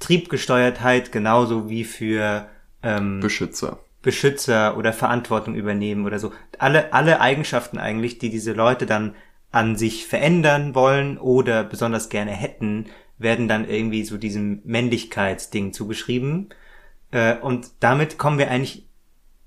[0.00, 2.48] Triebgesteuertheit genauso wie für
[2.82, 3.78] ähm, Beschützer.
[4.02, 6.32] Beschützer oder Verantwortung übernehmen oder so.
[6.58, 9.14] Alle, alle Eigenschaften eigentlich, die diese Leute dann
[9.52, 12.86] an sich verändern wollen oder besonders gerne hätten,
[13.18, 16.48] werden dann irgendwie so diesem Männlichkeitsding zugeschrieben.
[17.10, 18.86] Äh, und damit kommen wir eigentlich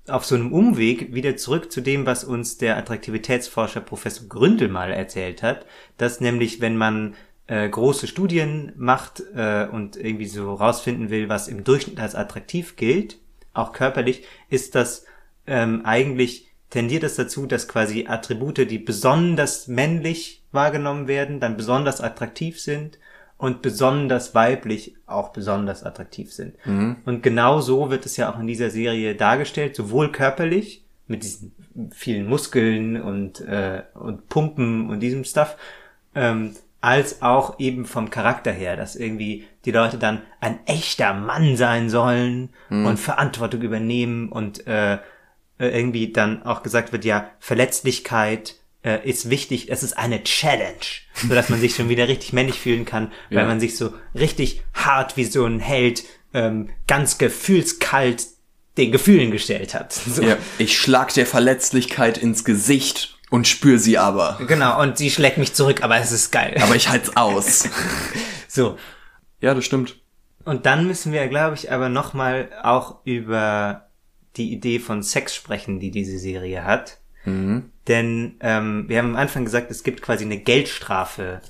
[0.06, 4.92] auf so einem Umweg wieder zurück zu dem, was uns der Attraktivitätsforscher Professor Gründel mal
[4.92, 5.64] erzählt hat,
[5.96, 7.14] dass nämlich, wenn man
[7.46, 12.76] äh, große Studien macht äh, und irgendwie so rausfinden will, was im Durchschnitt als attraktiv
[12.76, 13.18] gilt,
[13.54, 15.06] auch körperlich, ist das
[15.46, 22.00] ähm, eigentlich tendiert es dazu, dass quasi Attribute, die besonders männlich wahrgenommen werden, dann besonders
[22.00, 22.98] attraktiv sind
[23.36, 26.54] und besonders weiblich auch besonders attraktiv sind.
[27.04, 31.52] Und genau so wird es ja auch in dieser Serie dargestellt, sowohl körperlich mit diesen
[31.92, 35.56] vielen Muskeln und äh, und Pumpen und diesem Stuff,
[36.14, 41.56] ähm, als auch eben vom Charakter her, dass irgendwie die Leute dann ein echter Mann
[41.56, 42.50] sein sollen
[42.86, 44.98] und Verantwortung übernehmen und äh,
[45.58, 50.74] äh, irgendwie dann auch gesagt wird, ja, Verletzlichkeit äh, ist wichtig, es ist eine Challenge,
[51.14, 53.44] so dass man sich schon wieder richtig männlich fühlen kann, weil Ja.
[53.46, 58.26] man sich so richtig hart wie so ein Held, ähm, ganz gefühlskalt
[58.76, 59.92] den Gefühlen gestellt hat.
[59.92, 60.22] So.
[60.22, 64.38] Ja, ich schlag der Verletzlichkeit ins Gesicht und spür sie aber.
[64.48, 66.56] Genau, und sie schlägt mich zurück, aber es ist geil.
[66.60, 67.68] Aber ich halt's aus.
[68.48, 68.76] so.
[69.40, 70.00] ja, das stimmt.
[70.44, 73.88] Und dann müssen wir, glaube ich, aber nochmal auch über
[74.36, 76.98] die Idee von Sex sprechen, die diese Serie hat.
[77.88, 81.40] Denn ähm, wir haben am Anfang gesagt, es gibt quasi eine Geldstrafe.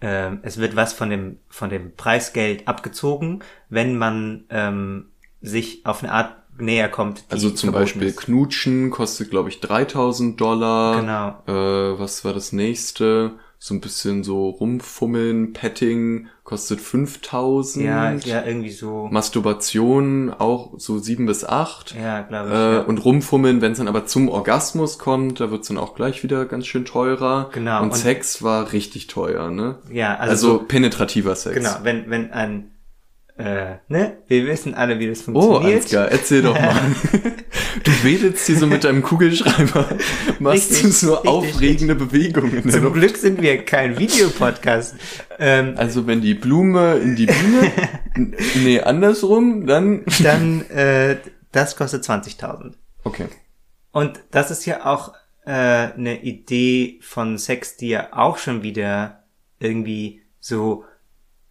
[0.00, 5.06] Ähm, es wird was von dem von dem Preisgeld abgezogen, wenn man ähm,
[5.40, 7.24] sich auf eine Art näher kommt.
[7.28, 8.18] Die Also zum Beispiel ist.
[8.18, 11.00] Knutschen kostet, glaube ich, 3000 Dollar.
[11.00, 11.42] Genau.
[11.46, 13.32] Äh, was war das nächste?
[13.58, 17.84] So ein bisschen so rumfummeln, Petting kostet 5000.
[17.84, 19.08] Ja, ja, irgendwie so.
[19.10, 21.94] Masturbation auch so 7 bis 8.
[22.00, 22.54] Ja, glaube ich.
[22.54, 22.80] Äh, ja.
[22.82, 26.44] Und rumfummeln, wenn es dann aber zum Orgasmus kommt, da wird's dann auch gleich wieder
[26.44, 27.50] ganz schön teurer.
[27.52, 29.78] Genau, Und, und- Sex war richtig teuer, ne?
[29.90, 31.56] ja, also, Also, so, penetrativer Sex.
[31.56, 32.70] genau, wenn wenn ein
[33.38, 35.82] äh, ne, wir wissen alle, wie das Oh, funktioniert.
[35.82, 36.80] Ansgar, erzähl doch mal.
[37.84, 39.88] du wedelst hier so mit deinem Kugelschreiber,
[40.38, 42.54] machst Richtig, du so richtig, aufregende Bewegungen.
[42.56, 42.92] in der Zum.
[42.94, 44.94] Glück sind wir kein Videopodcast.
[45.38, 47.72] ähm, Also wenn die Blume in die Biene,
[48.64, 51.16] nee, andersrum, dann dann, äh,
[51.52, 52.72] das kostet 20.000.
[53.04, 53.26] Okay.
[53.92, 55.12] Und das ist ja auch
[55.44, 59.24] äh, eine Idee von Sex, die ja auch schon wieder
[59.58, 60.84] irgendwie so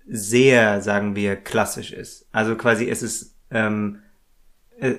[0.07, 2.27] sehr, sagen wir, klassisch ist.
[2.31, 3.99] Also quasi es ist ähm,
[4.79, 4.95] äh,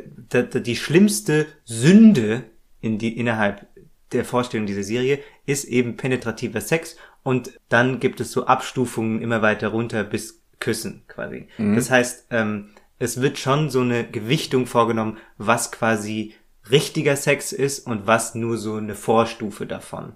[0.61, 2.45] die schlimmste Sünde
[2.81, 3.67] in die, innerhalb
[4.13, 9.43] der Vorstellung dieser Serie ist eben penetrativer Sex und dann gibt es so Abstufungen immer
[9.43, 11.49] weiter runter bis Küssen quasi.
[11.59, 11.75] Mhm.
[11.75, 16.35] Das heißt, ähm, es wird schon so eine Gewichtung vorgenommen, was quasi
[16.71, 20.15] richtiger Sex ist und was nur so eine Vorstufe davon.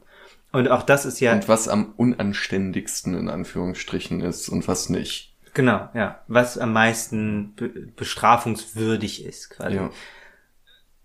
[0.52, 1.32] Und auch das ist ja.
[1.32, 5.34] Und was am unanständigsten in Anführungsstrichen ist und was nicht.
[5.54, 6.20] Genau, ja.
[6.28, 9.76] Was am meisten be bestrafungswürdig ist, quasi.
[9.76, 9.90] Ja.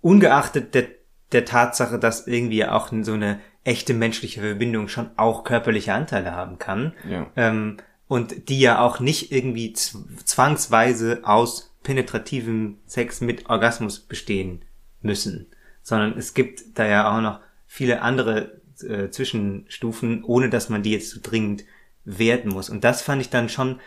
[0.01, 0.87] Ungeachtet der,
[1.31, 6.59] der Tatsache, dass irgendwie auch so eine echte menschliche Verbindung schon auch körperliche Anteile haben
[6.59, 6.93] kann.
[7.09, 7.27] Ja.
[7.35, 7.77] Ähm,
[8.07, 14.63] und die ja auch nicht irgendwie zwangsweise aus penetrativem Sex mit Orgasmus bestehen
[15.01, 15.47] müssen,
[15.81, 20.91] sondern es gibt da ja auch noch viele andere äh, Zwischenstufen, ohne dass man die
[20.91, 21.63] jetzt so dringend
[22.03, 22.69] werten muss.
[22.69, 23.79] Und das fand ich dann schon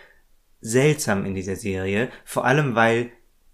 [0.61, 3.11] seltsam in dieser Serie, vor allem weil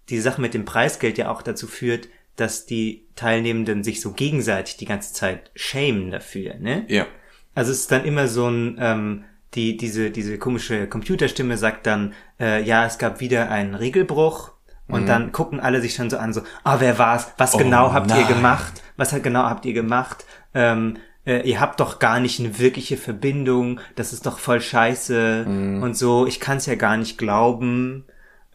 [0.09, 4.77] die Sache mit dem Preisgeld ja auch dazu führt, dass die Teilnehmenden sich so gegenseitig
[4.77, 6.85] die ganze Zeit schämen dafür, ne?
[6.87, 7.07] Ja.
[7.53, 12.13] Also es ist dann immer so ein, ähm, die, diese, diese komische Computerstimme sagt dann,
[12.39, 14.51] äh, ja, es gab wieder einen Regelbruch
[14.87, 15.07] und mhm.
[15.07, 17.33] dann gucken alle sich schon so an, so, ah, wer war's?
[17.37, 18.21] Was oh, genau habt nein.
[18.21, 18.83] ihr gemacht?
[18.97, 20.25] Was genau habt ihr gemacht?
[20.53, 25.45] Ähm, äh, ihr habt doch gar nicht eine wirkliche Verbindung, das ist doch voll scheiße
[25.47, 25.83] mhm.
[25.83, 28.05] und so, ich kann's ja gar nicht glauben,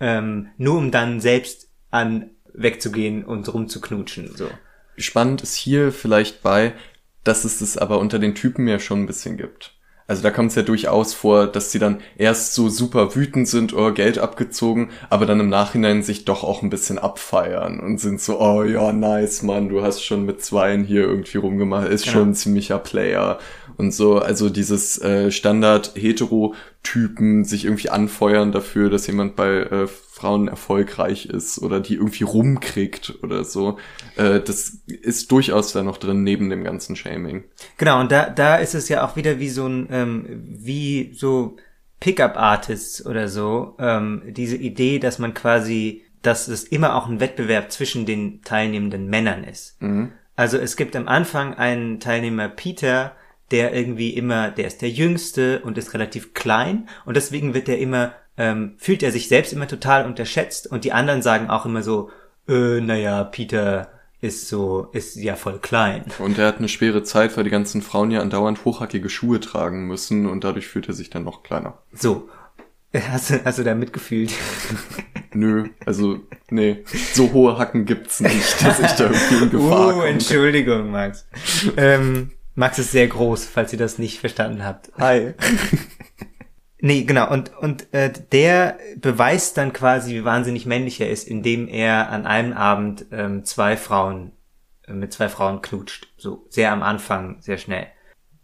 [0.01, 4.49] ähm, nur um dann selbst an wegzugehen und rumzuknutschen, so.
[4.97, 6.75] Spannend ist hier vielleicht bei,
[7.25, 9.75] dass es das aber unter den Typen ja schon ein bisschen gibt.
[10.11, 13.73] Also da kommt es ja durchaus vor, dass sie dann erst so super wütend sind
[13.73, 18.01] oder oh, Geld abgezogen, aber dann im Nachhinein sich doch auch ein bisschen abfeiern und
[18.01, 22.07] sind so, oh ja, nice, Mann, du hast schon mit Zweien hier irgendwie rumgemacht, ist
[22.07, 22.15] genau.
[22.15, 23.39] schon ein ziemlicher Player
[23.77, 24.19] und so.
[24.19, 29.87] Also dieses äh, Standard-Hetero-Typen sich irgendwie anfeuern dafür, dass jemand bei äh,
[30.21, 33.79] Frauen erfolgreich ist oder die irgendwie rumkriegt oder so.
[34.17, 37.45] Äh, das ist durchaus da noch drin, neben dem ganzen Shaming.
[37.79, 41.57] Genau, und da, da ist es ja auch wieder wie so ein, ähm, wie so
[42.01, 47.73] Pickup-Artists oder so, ähm, diese Idee, dass man quasi, dass es immer auch ein Wettbewerb
[47.73, 49.81] zwischen den teilnehmenden Männern ist.
[49.81, 50.13] Mhm.
[50.37, 53.13] Also es gibt am Anfang einen Teilnehmer Peter,
[53.51, 57.79] der irgendwie immer, der ist der Jüngste und ist relativ klein und deswegen wird er
[57.79, 61.83] immer ähm, fühlt er sich selbst immer total unterschätzt und die anderen sagen auch immer
[61.83, 62.09] so,
[62.49, 63.91] äh, naja, Peter
[64.23, 66.05] ist so, ist ja voll klein.
[66.19, 69.87] Und er hat eine schwere Zeit, weil die ganzen Frauen ja andauernd hochhackige Schuhe tragen
[69.87, 71.79] müssen und dadurch fühlt er sich dann noch kleiner.
[71.93, 72.29] So.
[73.13, 74.33] Hast du, hast du da mitgefühlt?
[75.33, 76.19] Nö, also,
[76.51, 76.83] nee,
[77.15, 80.07] so hohe Hacken gibt's nicht, dass ich da irgendwie in Gefahr uh, komme.
[80.09, 81.25] Entschuldigung, Max.
[81.77, 84.91] ähm, Max ist sehr groß, falls ihr das nicht verstanden habt.
[84.99, 85.35] Hi.
[86.81, 87.31] Nee, genau.
[87.31, 92.27] Und, und äh, der beweist dann quasi, wie wahnsinnig männlich er ist, indem er an
[92.27, 94.33] einem Abend ähm, zwei Frauen,
[94.87, 96.09] äh, mit zwei Frauen knutscht.
[96.17, 97.87] So sehr am Anfang, sehr schnell.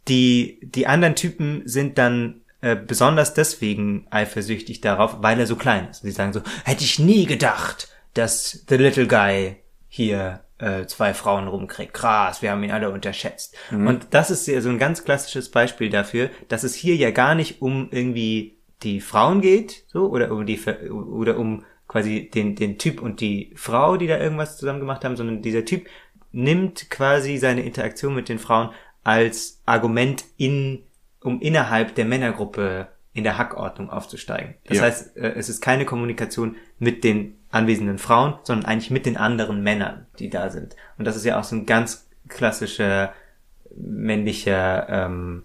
[0.09, 5.88] Die, die anderen Typen sind dann äh, besonders deswegen eifersüchtig darauf, weil er so klein
[5.88, 6.03] ist.
[6.03, 9.57] Sie sagen so, hätte ich nie gedacht, dass The Little Guy
[9.88, 11.92] hier äh, zwei Frauen rumkriegt.
[11.92, 13.57] Krass, wir haben ihn alle unterschätzt.
[13.71, 13.87] Mhm.
[13.87, 17.35] Und das ist ja so ein ganz klassisches Beispiel dafür, dass es hier ja gar
[17.35, 22.79] nicht um irgendwie die Frauen geht, so, oder um die, oder um quasi den, den
[22.79, 25.87] Typ und die Frau, die da irgendwas zusammen gemacht haben, sondern dieser Typ
[26.33, 28.71] nimmt quasi seine Interaktion mit den Frauen
[29.05, 30.83] als Argument in,
[31.23, 34.55] um innerhalb der Männergruppe in der Hackordnung aufzusteigen.
[34.66, 34.83] Das ja.
[34.85, 39.62] heißt, äh, es ist keine Kommunikation mit den anwesenden Frauen, sondern eigentlich mit den anderen
[39.62, 40.76] Männern, die da sind.
[40.98, 43.14] Und das ist ja auch so ein ganz klassischer
[43.74, 45.44] männlicher ähm,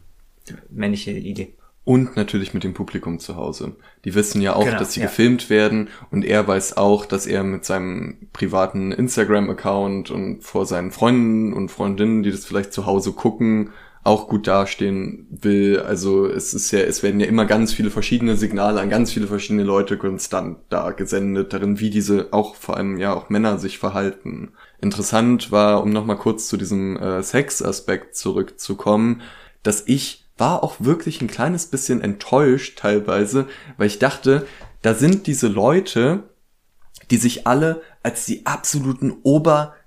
[0.69, 1.53] männliche Idee.
[1.85, 3.75] Und natürlich mit dem Publikum zu Hause.
[4.03, 5.07] Die wissen ja auch, genau, dass sie ja.
[5.07, 10.91] gefilmt werden und er weiß auch, dass er mit seinem privaten Instagram-Account und vor seinen
[10.91, 13.71] Freunden und Freundinnen, die das vielleicht zu Hause gucken,
[14.03, 15.79] auch gut dastehen will.
[15.79, 19.27] Also es ist ja, es werden ja immer ganz viele verschiedene Signale an ganz viele
[19.27, 23.77] verschiedene Leute konstant da gesendet, darin, wie diese auch vor allem ja auch Männer sich
[23.77, 24.53] verhalten.
[24.81, 29.21] Interessant war, um nochmal kurz zu diesem äh, Sex-Aspekt zurückzukommen,
[29.61, 34.47] dass ich war auch wirklich ein kleines bisschen enttäuscht teilweise, weil ich dachte,
[34.81, 36.23] da sind diese Leute,
[37.11, 39.17] die sich alle als die absoluten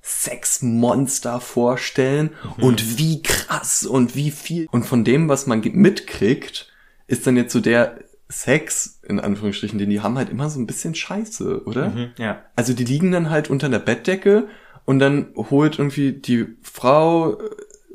[0.04, 2.62] Obersexmonster vorstellen mhm.
[2.62, 4.66] und wie krass und wie viel.
[4.70, 6.72] Und von dem, was man mitkriegt,
[7.06, 10.66] ist dann jetzt so der Sex, in Anführungsstrichen, den die haben halt immer so ein
[10.66, 11.90] bisschen scheiße, oder?
[11.90, 12.42] Mhm, ja.
[12.56, 14.48] Also die liegen dann halt unter der Bettdecke
[14.84, 17.38] und dann holt irgendwie die Frau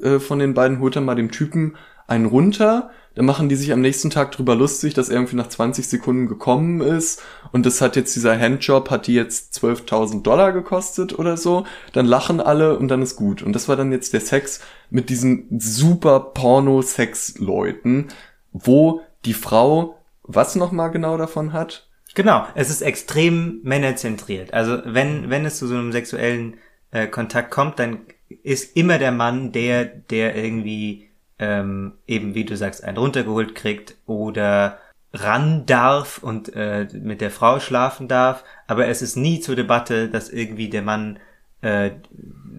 [0.02, 1.76] äh, von den beiden, holt dann mal dem Typen
[2.08, 5.50] einen runter, dann machen die sich am nächsten Tag drüber lustig, dass er irgendwie nach
[5.50, 10.54] 20 Sekunden gekommen ist und das hat jetzt dieser Handjob, hat die jetzt 12.000 Dollar
[10.54, 13.42] gekostet oder so, dann lachen alle und dann ist gut.
[13.42, 18.08] Und das war dann jetzt der Sex mit diesen super Porno-Sex-Leuten,
[18.54, 21.90] wo die Frau was nochmal genau davon hat?
[22.16, 24.54] Genau, es ist extrem männerzentriert.
[24.54, 26.56] Also wenn, wenn es zu so einem sexuellen
[26.92, 28.00] äh, Kontakt kommt, dann
[28.44, 31.09] ist immer der Mann der, der irgendwie
[31.40, 34.78] ähm, eben, wie du sagst, einen runtergeholt kriegt oder
[35.14, 38.44] ran darf und äh, mit der Frau schlafen darf.
[38.68, 41.20] Aber es ist nie zur Debatte, dass irgendwie der Mann,
[41.62, 41.92] äh,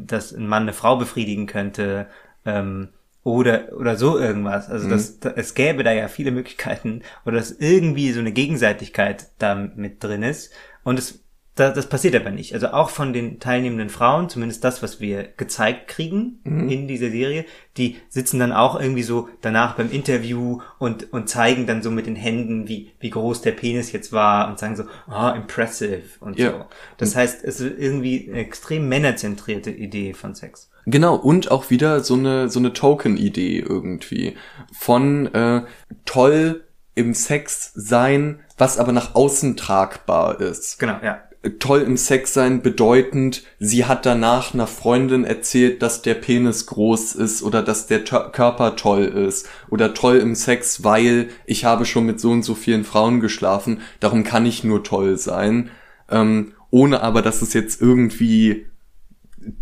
[0.06, 2.06] dass ein Mann eine Frau befriedigen könnte.
[2.44, 2.88] Ähm,
[3.22, 4.68] oder oder so irgendwas.
[4.70, 4.90] Also mhm.
[4.90, 9.54] das, das, es gäbe da ja viele Möglichkeiten oder dass irgendwie so eine Gegenseitigkeit da
[9.54, 10.52] mit drin ist
[10.84, 11.22] und es
[11.60, 12.54] das, das passiert aber nicht.
[12.54, 16.68] Also auch von den teilnehmenden Frauen, zumindest das, was wir gezeigt kriegen mhm.
[16.70, 17.44] in dieser Serie,
[17.76, 22.06] die sitzen dann auch irgendwie so danach beim Interview und, und zeigen dann so mit
[22.06, 26.02] den Händen, wie, wie groß der Penis jetzt war und sagen so, ah, oh, impressive
[26.20, 26.50] und ja.
[26.50, 26.64] so.
[26.96, 30.70] Das heißt, es ist irgendwie eine extrem männerzentrierte Idee von Sex.
[30.86, 34.36] Genau, und auch wieder so eine, so eine Token-Idee irgendwie.
[34.72, 35.62] Von äh,
[36.06, 40.78] toll im Sex sein, was aber nach außen tragbar ist.
[40.78, 41.20] Genau, ja
[41.58, 47.14] toll im Sex sein bedeutend, sie hat danach einer Freundin erzählt, dass der Penis groß
[47.14, 52.04] ist oder dass der Körper toll ist oder toll im Sex, weil ich habe schon
[52.04, 55.70] mit so und so vielen Frauen geschlafen, darum kann ich nur toll sein,
[56.10, 58.66] ähm, ohne aber, dass es jetzt irgendwie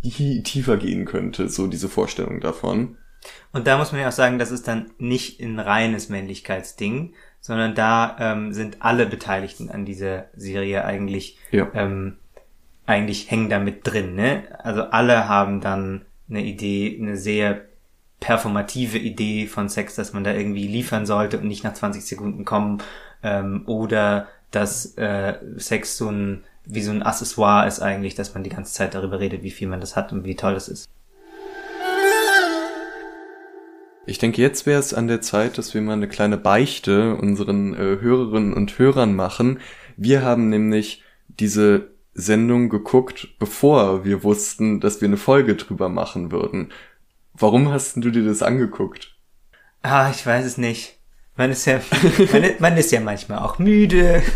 [0.02, 2.96] tiefer gehen könnte, so diese Vorstellung davon.
[3.52, 7.14] Und da muss man ja auch sagen, das ist dann nicht ein reines Männlichkeitsding,
[7.48, 11.66] sondern da ähm, sind alle Beteiligten an dieser Serie eigentlich ja.
[11.72, 12.18] ähm,
[12.84, 14.14] eigentlich hängen da mit drin.
[14.14, 14.42] Ne?
[14.62, 17.62] Also alle haben dann eine Idee, eine sehr
[18.20, 22.44] performative Idee von Sex, dass man da irgendwie liefern sollte und nicht nach 20 Sekunden
[22.44, 22.82] kommen
[23.22, 28.44] ähm, oder dass äh, Sex so ein wie so ein Accessoire ist eigentlich, dass man
[28.44, 30.86] die ganze Zeit darüber redet, wie viel man das hat und wie toll das ist.
[34.08, 37.74] Ich denke, jetzt wäre es an der Zeit, dass wir mal eine kleine Beichte unseren
[37.74, 39.60] äh, Hörerinnen und Hörern machen.
[39.98, 46.32] Wir haben nämlich diese Sendung geguckt, bevor wir wussten, dass wir eine Folge drüber machen
[46.32, 46.72] würden.
[47.34, 49.14] Warum hast du dir das angeguckt?
[49.82, 50.98] Ah, ich weiß es nicht.
[51.36, 51.78] Man ist ja,
[52.32, 54.22] man, man ist ja manchmal auch müde.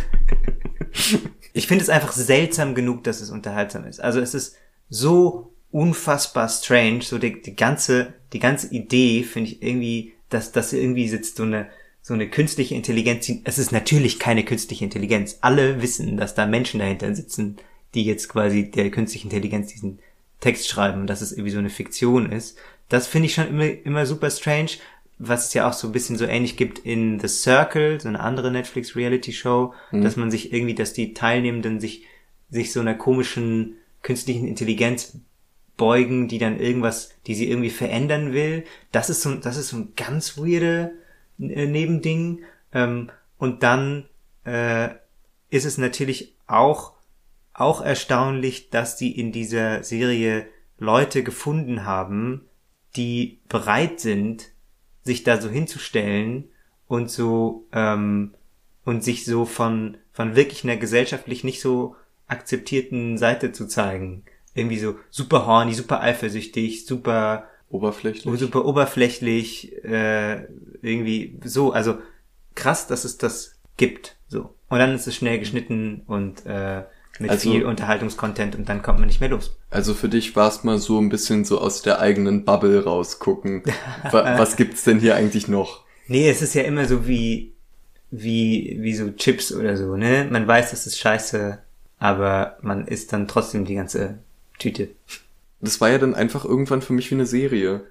[1.54, 4.00] Ich finde es einfach seltsam genug, dass es unterhaltsam ist.
[4.00, 4.56] Also es ist
[4.88, 10.72] so unfassbar strange, so die, die ganze die ganze Idee finde ich irgendwie, dass das
[10.72, 11.68] irgendwie sitzt so eine
[12.02, 13.30] so eine künstliche Intelligenz.
[13.44, 15.38] Es ist natürlich keine künstliche Intelligenz.
[15.40, 17.56] Alle wissen, dass da Menschen dahinter sitzen,
[17.94, 20.00] die jetzt quasi der künstlichen Intelligenz diesen
[20.40, 22.58] Text schreiben und dass es irgendwie so eine Fiktion ist.
[22.88, 24.70] Das finde ich schon immer, immer super strange,
[25.18, 28.18] was es ja auch so ein bisschen so ähnlich gibt in The Circle, so eine
[28.18, 30.02] andere Netflix Reality Show, mhm.
[30.02, 32.04] dass man sich irgendwie, dass die Teilnehmenden sich,
[32.50, 35.16] sich so einer komischen künstlichen Intelligenz
[35.76, 38.64] beugen, die dann irgendwas, die sie irgendwie verändern will.
[38.90, 40.92] Das ist so, das ist so ein ganz weirde
[41.38, 42.42] äh, Nebending.
[42.72, 44.08] Ähm, und dann
[44.44, 44.90] äh,
[45.50, 46.94] ist es natürlich auch
[47.54, 50.46] auch erstaunlich, dass die in dieser Serie
[50.78, 52.46] Leute gefunden haben,
[52.96, 54.48] die bereit sind,
[55.02, 56.48] sich da so hinzustellen
[56.88, 58.34] und so ähm,
[58.84, 64.78] und sich so von von wirklich einer gesellschaftlich nicht so akzeptierten Seite zu zeigen irgendwie
[64.78, 70.44] so super horny, super eifersüchtig, super oberflächlich, super oberflächlich, äh,
[70.82, 71.98] irgendwie so, also
[72.54, 74.54] krass, dass es das gibt, so.
[74.68, 76.82] Und dann ist es schnell geschnitten und äh,
[77.18, 79.56] mit also, viel Unterhaltungskontent und dann kommt man nicht mehr los.
[79.70, 83.62] Also für dich war es mal so ein bisschen so aus der eigenen Bubble rausgucken.
[84.10, 85.84] Was gibt's denn hier eigentlich noch?
[86.08, 87.52] Nee, es ist ja immer so wie,
[88.10, 90.26] wie, wie so Chips oder so, ne?
[90.30, 91.58] Man weiß, das ist scheiße,
[91.98, 94.18] aber man isst dann trotzdem die ganze
[94.62, 94.88] Tüte.
[95.60, 97.82] Das war ja dann einfach irgendwann für mich wie eine Serie.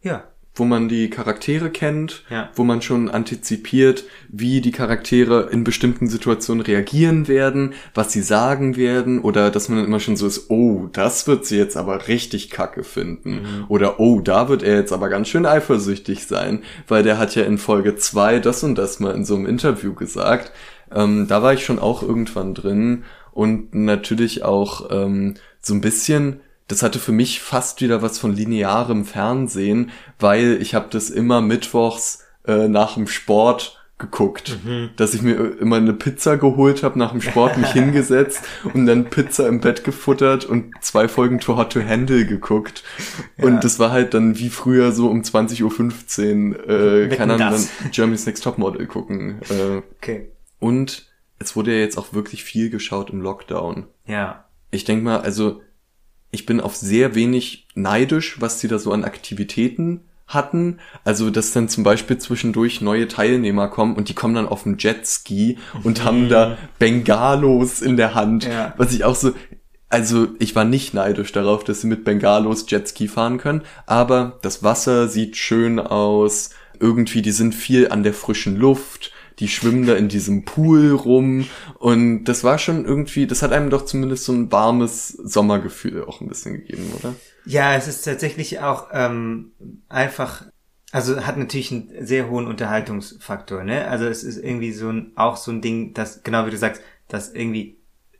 [0.00, 0.24] Ja.
[0.52, 2.50] Wo man die Charaktere kennt, ja.
[2.54, 8.76] wo man schon antizipiert, wie die Charaktere in bestimmten Situationen reagieren werden, was sie sagen
[8.76, 12.08] werden, oder dass man dann immer schon so ist, oh, das wird sie jetzt aber
[12.08, 13.30] richtig kacke finden.
[13.30, 13.64] Mhm.
[13.68, 17.44] Oder oh, da wird er jetzt aber ganz schön eifersüchtig sein, weil der hat ja
[17.44, 20.50] in Folge zwei das und das mal in so einem Interview gesagt.
[20.92, 26.40] Ähm, da war ich schon auch irgendwann drin und natürlich auch ähm, so ein bisschen,
[26.68, 31.40] das hatte für mich fast wieder was von linearem Fernsehen, weil ich habe das immer
[31.40, 34.90] mittwochs äh, nach dem Sport geguckt, mhm.
[34.96, 38.42] dass ich mir immer eine Pizza geholt habe, nach dem Sport mich hingesetzt
[38.74, 42.82] und dann Pizza im Bett gefuttert und zwei Folgen Too Hot to Handle geguckt.
[43.36, 43.44] Ja.
[43.44, 47.90] Und das war halt dann wie früher so um 20.15 Uhr, äh, keine Ahnung, dann
[47.92, 49.40] Germany's Next Topmodel gucken.
[49.50, 50.32] Äh, okay.
[50.58, 51.06] Und
[51.38, 53.86] es wurde ja jetzt auch wirklich viel geschaut im Lockdown.
[54.06, 54.46] Ja.
[54.70, 55.60] Ich denk mal, also
[56.30, 60.78] ich bin auf sehr wenig neidisch, was sie da so an Aktivitäten hatten.
[61.04, 64.76] Also, dass dann zum Beispiel zwischendurch neue Teilnehmer kommen und die kommen dann auf dem
[64.78, 66.04] Jetski und mhm.
[66.04, 68.44] haben da Bengalos in der Hand.
[68.44, 68.74] Ja.
[68.76, 69.32] Was ich auch so,
[69.88, 74.62] also ich war nicht neidisch darauf, dass sie mit Bengalos Jetski fahren können, aber das
[74.62, 76.50] Wasser sieht schön aus.
[76.78, 81.46] Irgendwie, die sind viel an der frischen Luft die schwimmen da in diesem Pool rum
[81.78, 86.20] und das war schon irgendwie, das hat einem doch zumindest so ein warmes Sommergefühl auch
[86.20, 87.14] ein bisschen gegeben, oder?
[87.46, 89.52] Ja, es ist tatsächlich auch ähm,
[89.88, 90.44] einfach,
[90.92, 93.88] also hat natürlich einen sehr hohen Unterhaltungsfaktor, ne?
[93.88, 96.82] Also es ist irgendwie so ein, auch so ein Ding, dass, genau wie du sagst,
[97.08, 97.78] dass irgendwie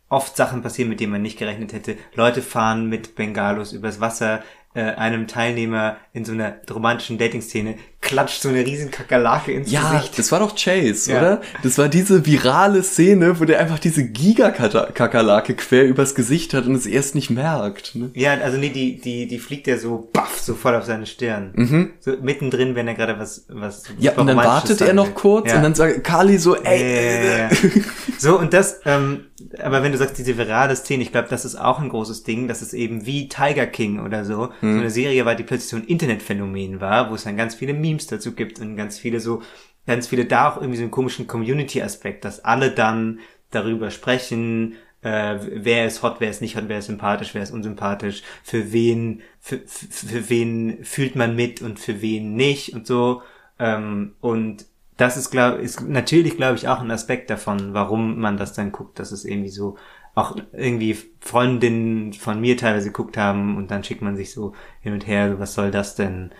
[0.08, 1.96] oft Sachen passieren, mit denen man nicht gerechnet hätte.
[2.14, 4.42] Leute fahren mit Bengalos übers Wasser,
[4.74, 9.92] äh, einem Teilnehmer in so einer romantischen Dating-Szene klatscht so eine riesen Kakerlake ins ja,
[9.92, 10.12] Gesicht.
[10.12, 11.18] Ja, das war doch Chase, ja.
[11.18, 11.40] oder?
[11.62, 16.74] Das war diese virale Szene, wo der einfach diese Gigakakerlake quer übers Gesicht hat und
[16.74, 17.94] es erst nicht merkt.
[17.94, 18.10] Ne?
[18.14, 21.52] Ja, also nee, die, die, die fliegt ja so baff, so voll auf seine Stirn.
[21.54, 21.90] Mhm.
[22.00, 25.56] So mittendrin, wenn er gerade was, was Ja, und dann wartet er noch kurz ja.
[25.56, 27.48] und dann sagt Kali so, ey.
[27.48, 27.48] Äh,
[28.18, 29.26] so, und das, ähm,
[29.62, 32.48] aber wenn du sagst, diese virale Szene, ich glaube, das ist auch ein großes Ding,
[32.48, 34.74] dass es eben wie Tiger King oder so, mhm.
[34.74, 37.74] so eine Serie war, die plötzlich so ein Internetphänomen war, wo es dann ganz viele
[37.74, 39.42] Memes Memes dazu gibt und ganz viele so,
[39.86, 43.20] ganz viele da auch irgendwie so einen komischen Community-Aspekt, dass alle dann
[43.50, 47.52] darüber sprechen, äh, wer ist hot, wer ist nicht hot, wer ist sympathisch, wer ist
[47.52, 52.86] unsympathisch, für wen, für, für, für wen fühlt man mit und für wen nicht und
[52.86, 53.22] so.
[53.58, 54.66] Ähm, und
[54.96, 58.72] das ist, glaube ist natürlich, glaube ich, auch ein Aspekt davon, warum man das dann
[58.72, 59.76] guckt, dass es irgendwie so
[60.14, 64.92] auch irgendwie Freundinnen von mir teilweise geguckt haben und dann schickt man sich so hin
[64.92, 66.32] und her, was soll das denn?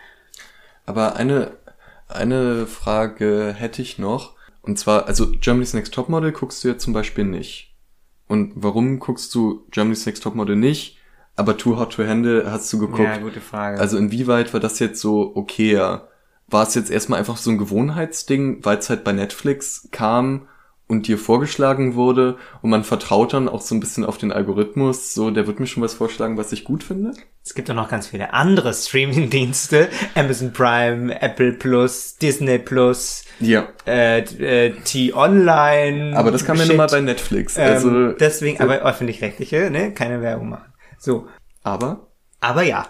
[0.91, 1.53] Aber eine,
[2.09, 4.35] eine Frage hätte ich noch.
[4.61, 7.77] Und zwar, also Germany's Next Topmodel guckst du ja zum Beispiel nicht.
[8.27, 10.99] Und warum guckst du Germany's Next Topmodel nicht?
[11.37, 13.05] Aber Too Hot to Handle hast du geguckt.
[13.05, 13.79] Ja, gute Frage.
[13.79, 16.09] Also inwieweit war das jetzt so okayer?
[16.49, 20.49] War es jetzt erstmal einfach so ein Gewohnheitsding, weil es halt bei Netflix kam
[20.91, 25.15] und dir vorgeschlagen wurde und man vertraut dann auch so ein bisschen auf den Algorithmus,
[25.15, 27.13] so der wird mir schon was vorschlagen, was ich gut finde.
[27.45, 33.69] Es gibt auch noch ganz viele andere Streaming-Dienste, Amazon Prime, Apple Plus, Disney Plus, ja.
[33.87, 36.17] äh, äh, T-Online.
[36.17, 37.57] Aber das kam ja nur mal bei Netflix.
[37.57, 38.65] Ähm, also deswegen, so.
[38.65, 40.73] aber öffentlich-rechtliche, ne, keine Werbung machen.
[40.99, 41.29] So.
[41.63, 42.09] Aber?
[42.41, 42.87] Aber ja.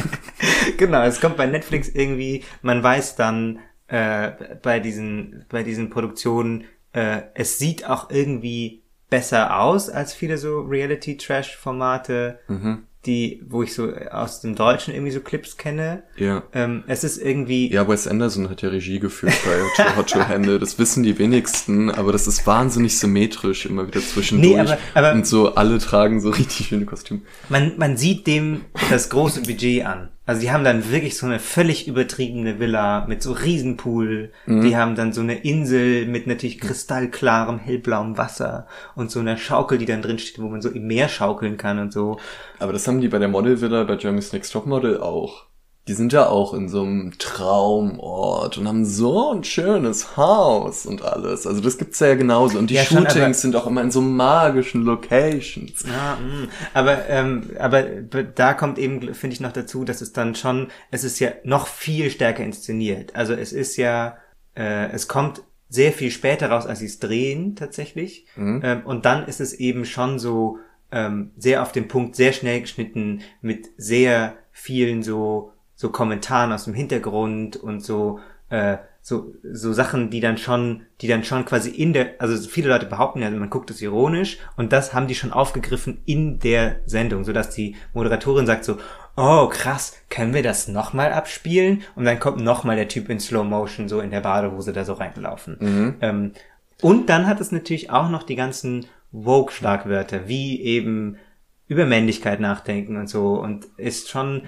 [0.76, 6.64] genau, es kommt bei Netflix irgendwie, man weiß dann äh, bei diesen bei diesen Produktionen
[6.94, 12.38] äh, es sieht auch irgendwie besser aus als viele so Reality-Trash-Formate.
[12.48, 16.04] Mhm die, wo ich so aus dem Deutschen irgendwie so Clips kenne.
[16.16, 16.42] Ja.
[16.52, 17.70] Ähm, es ist irgendwie.
[17.72, 20.58] Ja, Wes Anderson hat ja Regie geführt bei Hot to Handle.
[20.58, 24.54] Das wissen die wenigsten, aber das ist wahnsinnig symmetrisch immer wieder zwischendurch.
[24.54, 27.20] Nee, aber, aber und so alle tragen so richtig schöne Kostüme.
[27.48, 30.08] Man, man sieht dem das große Budget an.
[30.26, 34.32] Also die haben dann wirklich so eine völlig übertriebene Villa mit so Riesenpool.
[34.46, 34.62] Mhm.
[34.62, 39.76] Die haben dann so eine Insel mit natürlich kristallklarem, hellblauem Wasser und so einer Schaukel,
[39.76, 42.18] die dann drin steht, wo man so im Meer schaukeln kann und so.
[42.58, 45.46] Aber das haben die bei der Model Villa bei Jeremy's Next Top Model auch
[45.86, 51.02] die sind ja auch in so einem Traumort und haben so ein schönes Haus und
[51.02, 51.46] alles.
[51.46, 52.58] Also das gibt's ja genauso.
[52.58, 55.84] Und die ja, Shootings schon, sind auch immer in so magischen Locations.
[55.86, 56.48] Ja, mh.
[56.72, 61.04] aber ähm, aber da kommt eben, finde ich, noch dazu, dass es dann schon, es
[61.04, 63.14] ist ja noch viel stärker inszeniert.
[63.14, 64.16] Also es ist ja,
[64.56, 68.26] äh, es kommt sehr viel später raus, als sie es drehen tatsächlich.
[68.36, 68.60] Mhm.
[68.64, 70.58] Ähm, und dann ist es eben schon so
[70.92, 76.64] ähm, sehr auf den Punkt, sehr schnell geschnitten mit sehr vielen so so Kommentaren aus
[76.64, 78.20] dem Hintergrund und so
[78.50, 82.70] äh, so so Sachen, die dann schon, die dann schon quasi in der, also viele
[82.70, 86.76] Leute behaupten ja, man guckt es ironisch und das haben die schon aufgegriffen in der
[86.86, 88.78] Sendung, so dass die Moderatorin sagt so,
[89.16, 91.82] oh krass, können wir das nochmal abspielen?
[91.94, 94.94] Und dann kommt nochmal der Typ in Slow Motion so in der Badehose da so
[94.94, 95.56] reingelaufen.
[95.60, 95.94] Mhm.
[96.00, 96.32] Ähm,
[96.80, 101.18] und dann hat es natürlich auch noch die ganzen Woke-Schlagwörter, wie eben
[101.66, 104.42] über Männlichkeit nachdenken und so und ist schon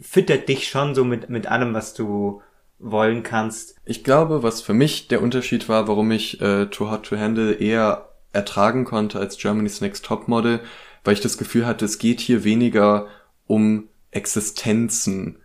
[0.00, 2.42] füttert dich schon so mit, mit allem, was du
[2.78, 3.76] wollen kannst.
[3.84, 7.52] Ich glaube, was für mich der Unterschied war, warum ich äh, Too Hot to Handle
[7.54, 10.60] eher ertragen konnte als Germany's Next Top Model,
[11.04, 13.06] weil ich das Gefühl hatte, es geht hier weniger
[13.46, 15.38] um Existenzen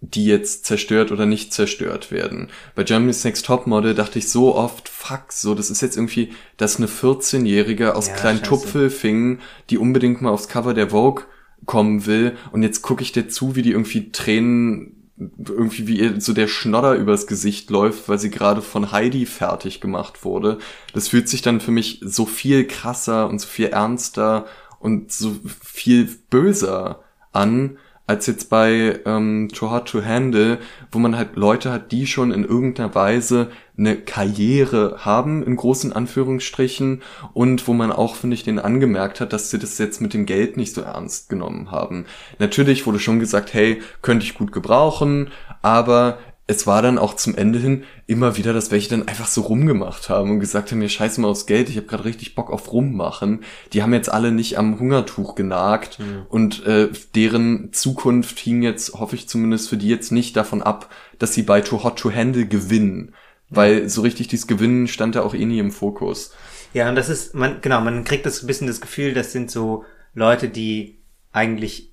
[0.00, 2.48] die jetzt zerstört oder nicht zerstört werden.
[2.74, 6.76] Bei Germany's Next Topmodel dachte ich so oft, fuck, so, das ist jetzt irgendwie, dass
[6.76, 8.48] eine 14-Jährige aus Ja, kleinen scheiße.
[8.48, 9.40] Tupfelfingen,
[9.70, 11.24] die unbedingt mal aufs Cover der Vogue
[11.64, 16.20] kommen will und jetzt gucke ich dir zu, wie die irgendwie Tränen irgendwie wie ihr
[16.20, 20.58] so der Schnodder übers Gesicht läuft, weil sie gerade von Heidi fertig gemacht wurde.
[20.92, 24.46] Das fühlt sich dann für mich so viel krasser und so viel ernster
[24.78, 27.02] und so viel böser
[27.32, 30.58] an, als jetzt bei ähm, Too Hot to Handle,
[30.92, 35.92] wo man halt Leute hat, die schon in irgendeiner Weise eine Karriere haben, in großen
[35.92, 37.02] Anführungsstrichen,
[37.34, 40.26] und wo man auch, finde ich, den angemerkt hat, dass sie das jetzt mit dem
[40.26, 42.06] Geld nicht so ernst genommen haben.
[42.38, 45.30] Natürlich wurde schon gesagt, hey, könnte ich gut gebrauchen,
[45.62, 46.18] aber
[46.48, 50.08] es war dann auch zum Ende hin immer wieder, dass welche dann einfach so rumgemacht
[50.08, 52.72] haben und gesagt haben, mir scheiß mal aufs Geld, ich habe gerade richtig Bock auf
[52.72, 53.42] rummachen.
[53.72, 55.98] Die haben jetzt alle nicht am Hungertuch genagt
[56.28, 60.88] und äh, deren Zukunft hing jetzt, hoffe ich zumindest für die jetzt nicht davon ab,
[61.18, 63.12] dass sie bei Too Hot to Handle gewinnen.
[63.48, 66.34] Weil so richtig dieses Gewinnen stand da auch eh nie im Fokus.
[66.72, 69.50] Ja, und das ist, man, genau, man kriegt das ein bisschen das Gefühl, das sind
[69.50, 69.84] so
[70.14, 70.98] Leute, die
[71.32, 71.92] eigentlich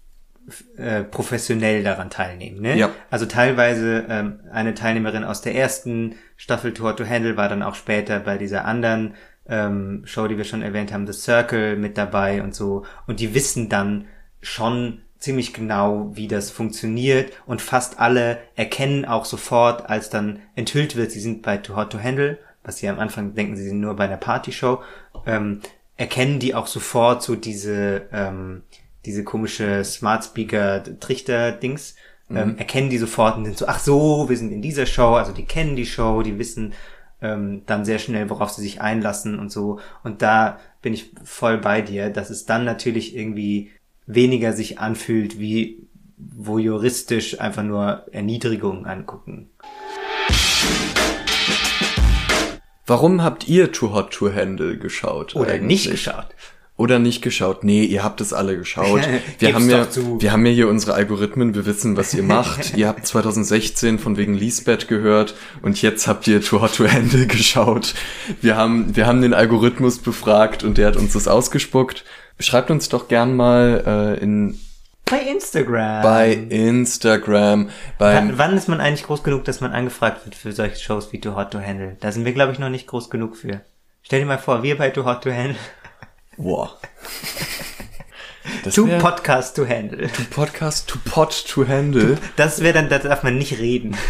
[0.77, 2.61] äh, professionell daran teilnehmen.
[2.61, 2.77] Ne?
[2.77, 2.89] Ja.
[3.09, 7.75] Also teilweise ähm, eine Teilnehmerin aus der ersten Staffel Tour to Handle war dann auch
[7.75, 9.15] später bei dieser anderen
[9.47, 12.85] ähm, Show, die wir schon erwähnt haben, The Circle mit dabei und so.
[13.07, 14.05] Und die wissen dann
[14.41, 20.97] schon ziemlich genau, wie das funktioniert und fast alle erkennen auch sofort, als dann enthüllt
[20.97, 23.79] wird, sie sind bei Too Hot to Handle, was sie am Anfang denken, sie sind
[23.79, 24.81] nur bei einer Partyshow,
[25.25, 25.61] ähm,
[25.95, 28.63] erkennen die auch sofort so diese, ähm,
[29.05, 31.95] diese komische Smart Speaker Trichter Dings,
[32.29, 35.31] ähm, erkennen die sofort und sind so, ach so, wir sind in dieser Show, also
[35.31, 36.73] die kennen die Show, die wissen
[37.21, 39.79] ähm, dann sehr schnell, worauf sie sich einlassen und so.
[40.03, 43.71] Und da bin ich voll bei dir, dass es dann natürlich irgendwie
[44.05, 45.87] weniger sich anfühlt wie
[46.17, 49.49] voyeuristisch einfach nur Erniedrigung angucken.
[52.85, 55.35] Warum habt ihr Too Hot to Handle geschaut?
[55.35, 55.85] Oder eigentlich?
[55.85, 56.27] nicht geschaut.
[56.75, 57.63] Oder nicht geschaut.
[57.63, 59.07] Nee, ihr habt es alle geschaut.
[59.39, 60.19] Wir haben ja, zu.
[60.19, 62.73] wir haben ja hier unsere Algorithmen, wir wissen, was ihr macht.
[62.77, 67.27] ihr habt 2016 von wegen Lisbeth gehört und jetzt habt ihr Too Hot to Handle
[67.27, 67.93] geschaut.
[68.41, 72.03] Wir haben, wir haben den Algorithmus befragt und der hat uns das ausgespuckt.
[72.39, 74.59] Schreibt uns doch gern mal äh, in
[75.05, 76.01] Bei Instagram.
[76.03, 77.69] bei Instagram,
[77.99, 81.21] wann, wann ist man eigentlich groß genug, dass man angefragt wird für solche Shows wie
[81.21, 81.95] Too Hot to Handle?
[81.99, 83.61] Da sind wir, glaube ich, noch nicht groß genug für.
[84.01, 85.55] Stell dir mal vor, wir bei Too Hot to Handle.
[86.37, 86.77] Boah.
[88.65, 90.09] Das Too wär- Podcast to Handle.
[90.31, 92.17] Podcast to Pot to Handle.
[92.35, 93.95] Das wäre dann, da darf man nicht reden.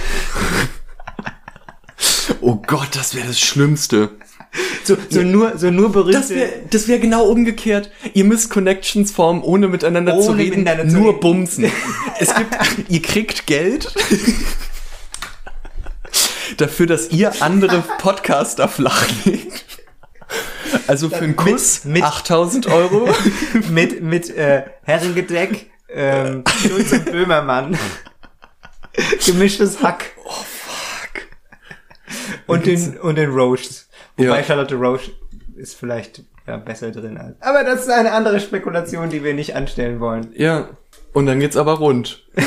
[2.41, 4.09] Oh Gott, das wäre das Schlimmste.
[4.85, 6.19] So, so nur, so nur berühmte.
[6.19, 7.89] Das wäre das wär genau umgekehrt.
[8.13, 11.19] Ihr müsst Connections formen, ohne miteinander zu Ohne reden, miteinander zu nur reden.
[11.21, 11.71] bumsen.
[12.19, 12.53] es gibt,
[12.89, 13.93] ihr kriegt Geld
[16.57, 19.65] dafür, dass ihr andere Podcaster flachlegt.
[20.87, 23.07] Also für einen Kuss mit- 8000 Euro.
[23.69, 27.77] mit, mit äh, Herrengedeck, ähm, Schulz und Böhmermann.
[29.25, 30.11] Gemischtes Hack.
[30.25, 31.23] Oh, fuck.
[32.47, 33.87] Und den, und den Roches.
[34.17, 34.43] Wobei Ja.
[34.43, 35.11] Charlotte Roche
[35.55, 37.17] ist vielleicht ja, besser drin.
[37.17, 37.41] Als.
[37.41, 40.27] Aber das ist eine andere Spekulation, die wir nicht anstellen wollen.
[40.35, 40.69] Ja.
[41.13, 42.23] Und dann geht's aber rund.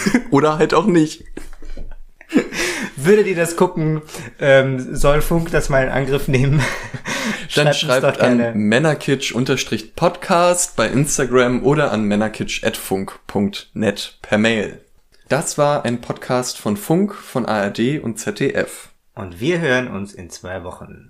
[0.30, 1.24] Oder halt auch nicht.
[2.96, 4.02] Würdet ihr das gucken,
[4.40, 6.62] ähm, soll Funk das mal in Angriff nehmen?
[7.56, 8.48] Dann schreibt gerne.
[8.48, 14.80] an männerkitsch-podcast bei Instagram oder an männerkitsch.funk.net per Mail.
[15.28, 18.90] Das war ein Podcast von Funk, von ARD und ZDF.
[19.14, 21.09] Und wir hören uns in zwei Wochen.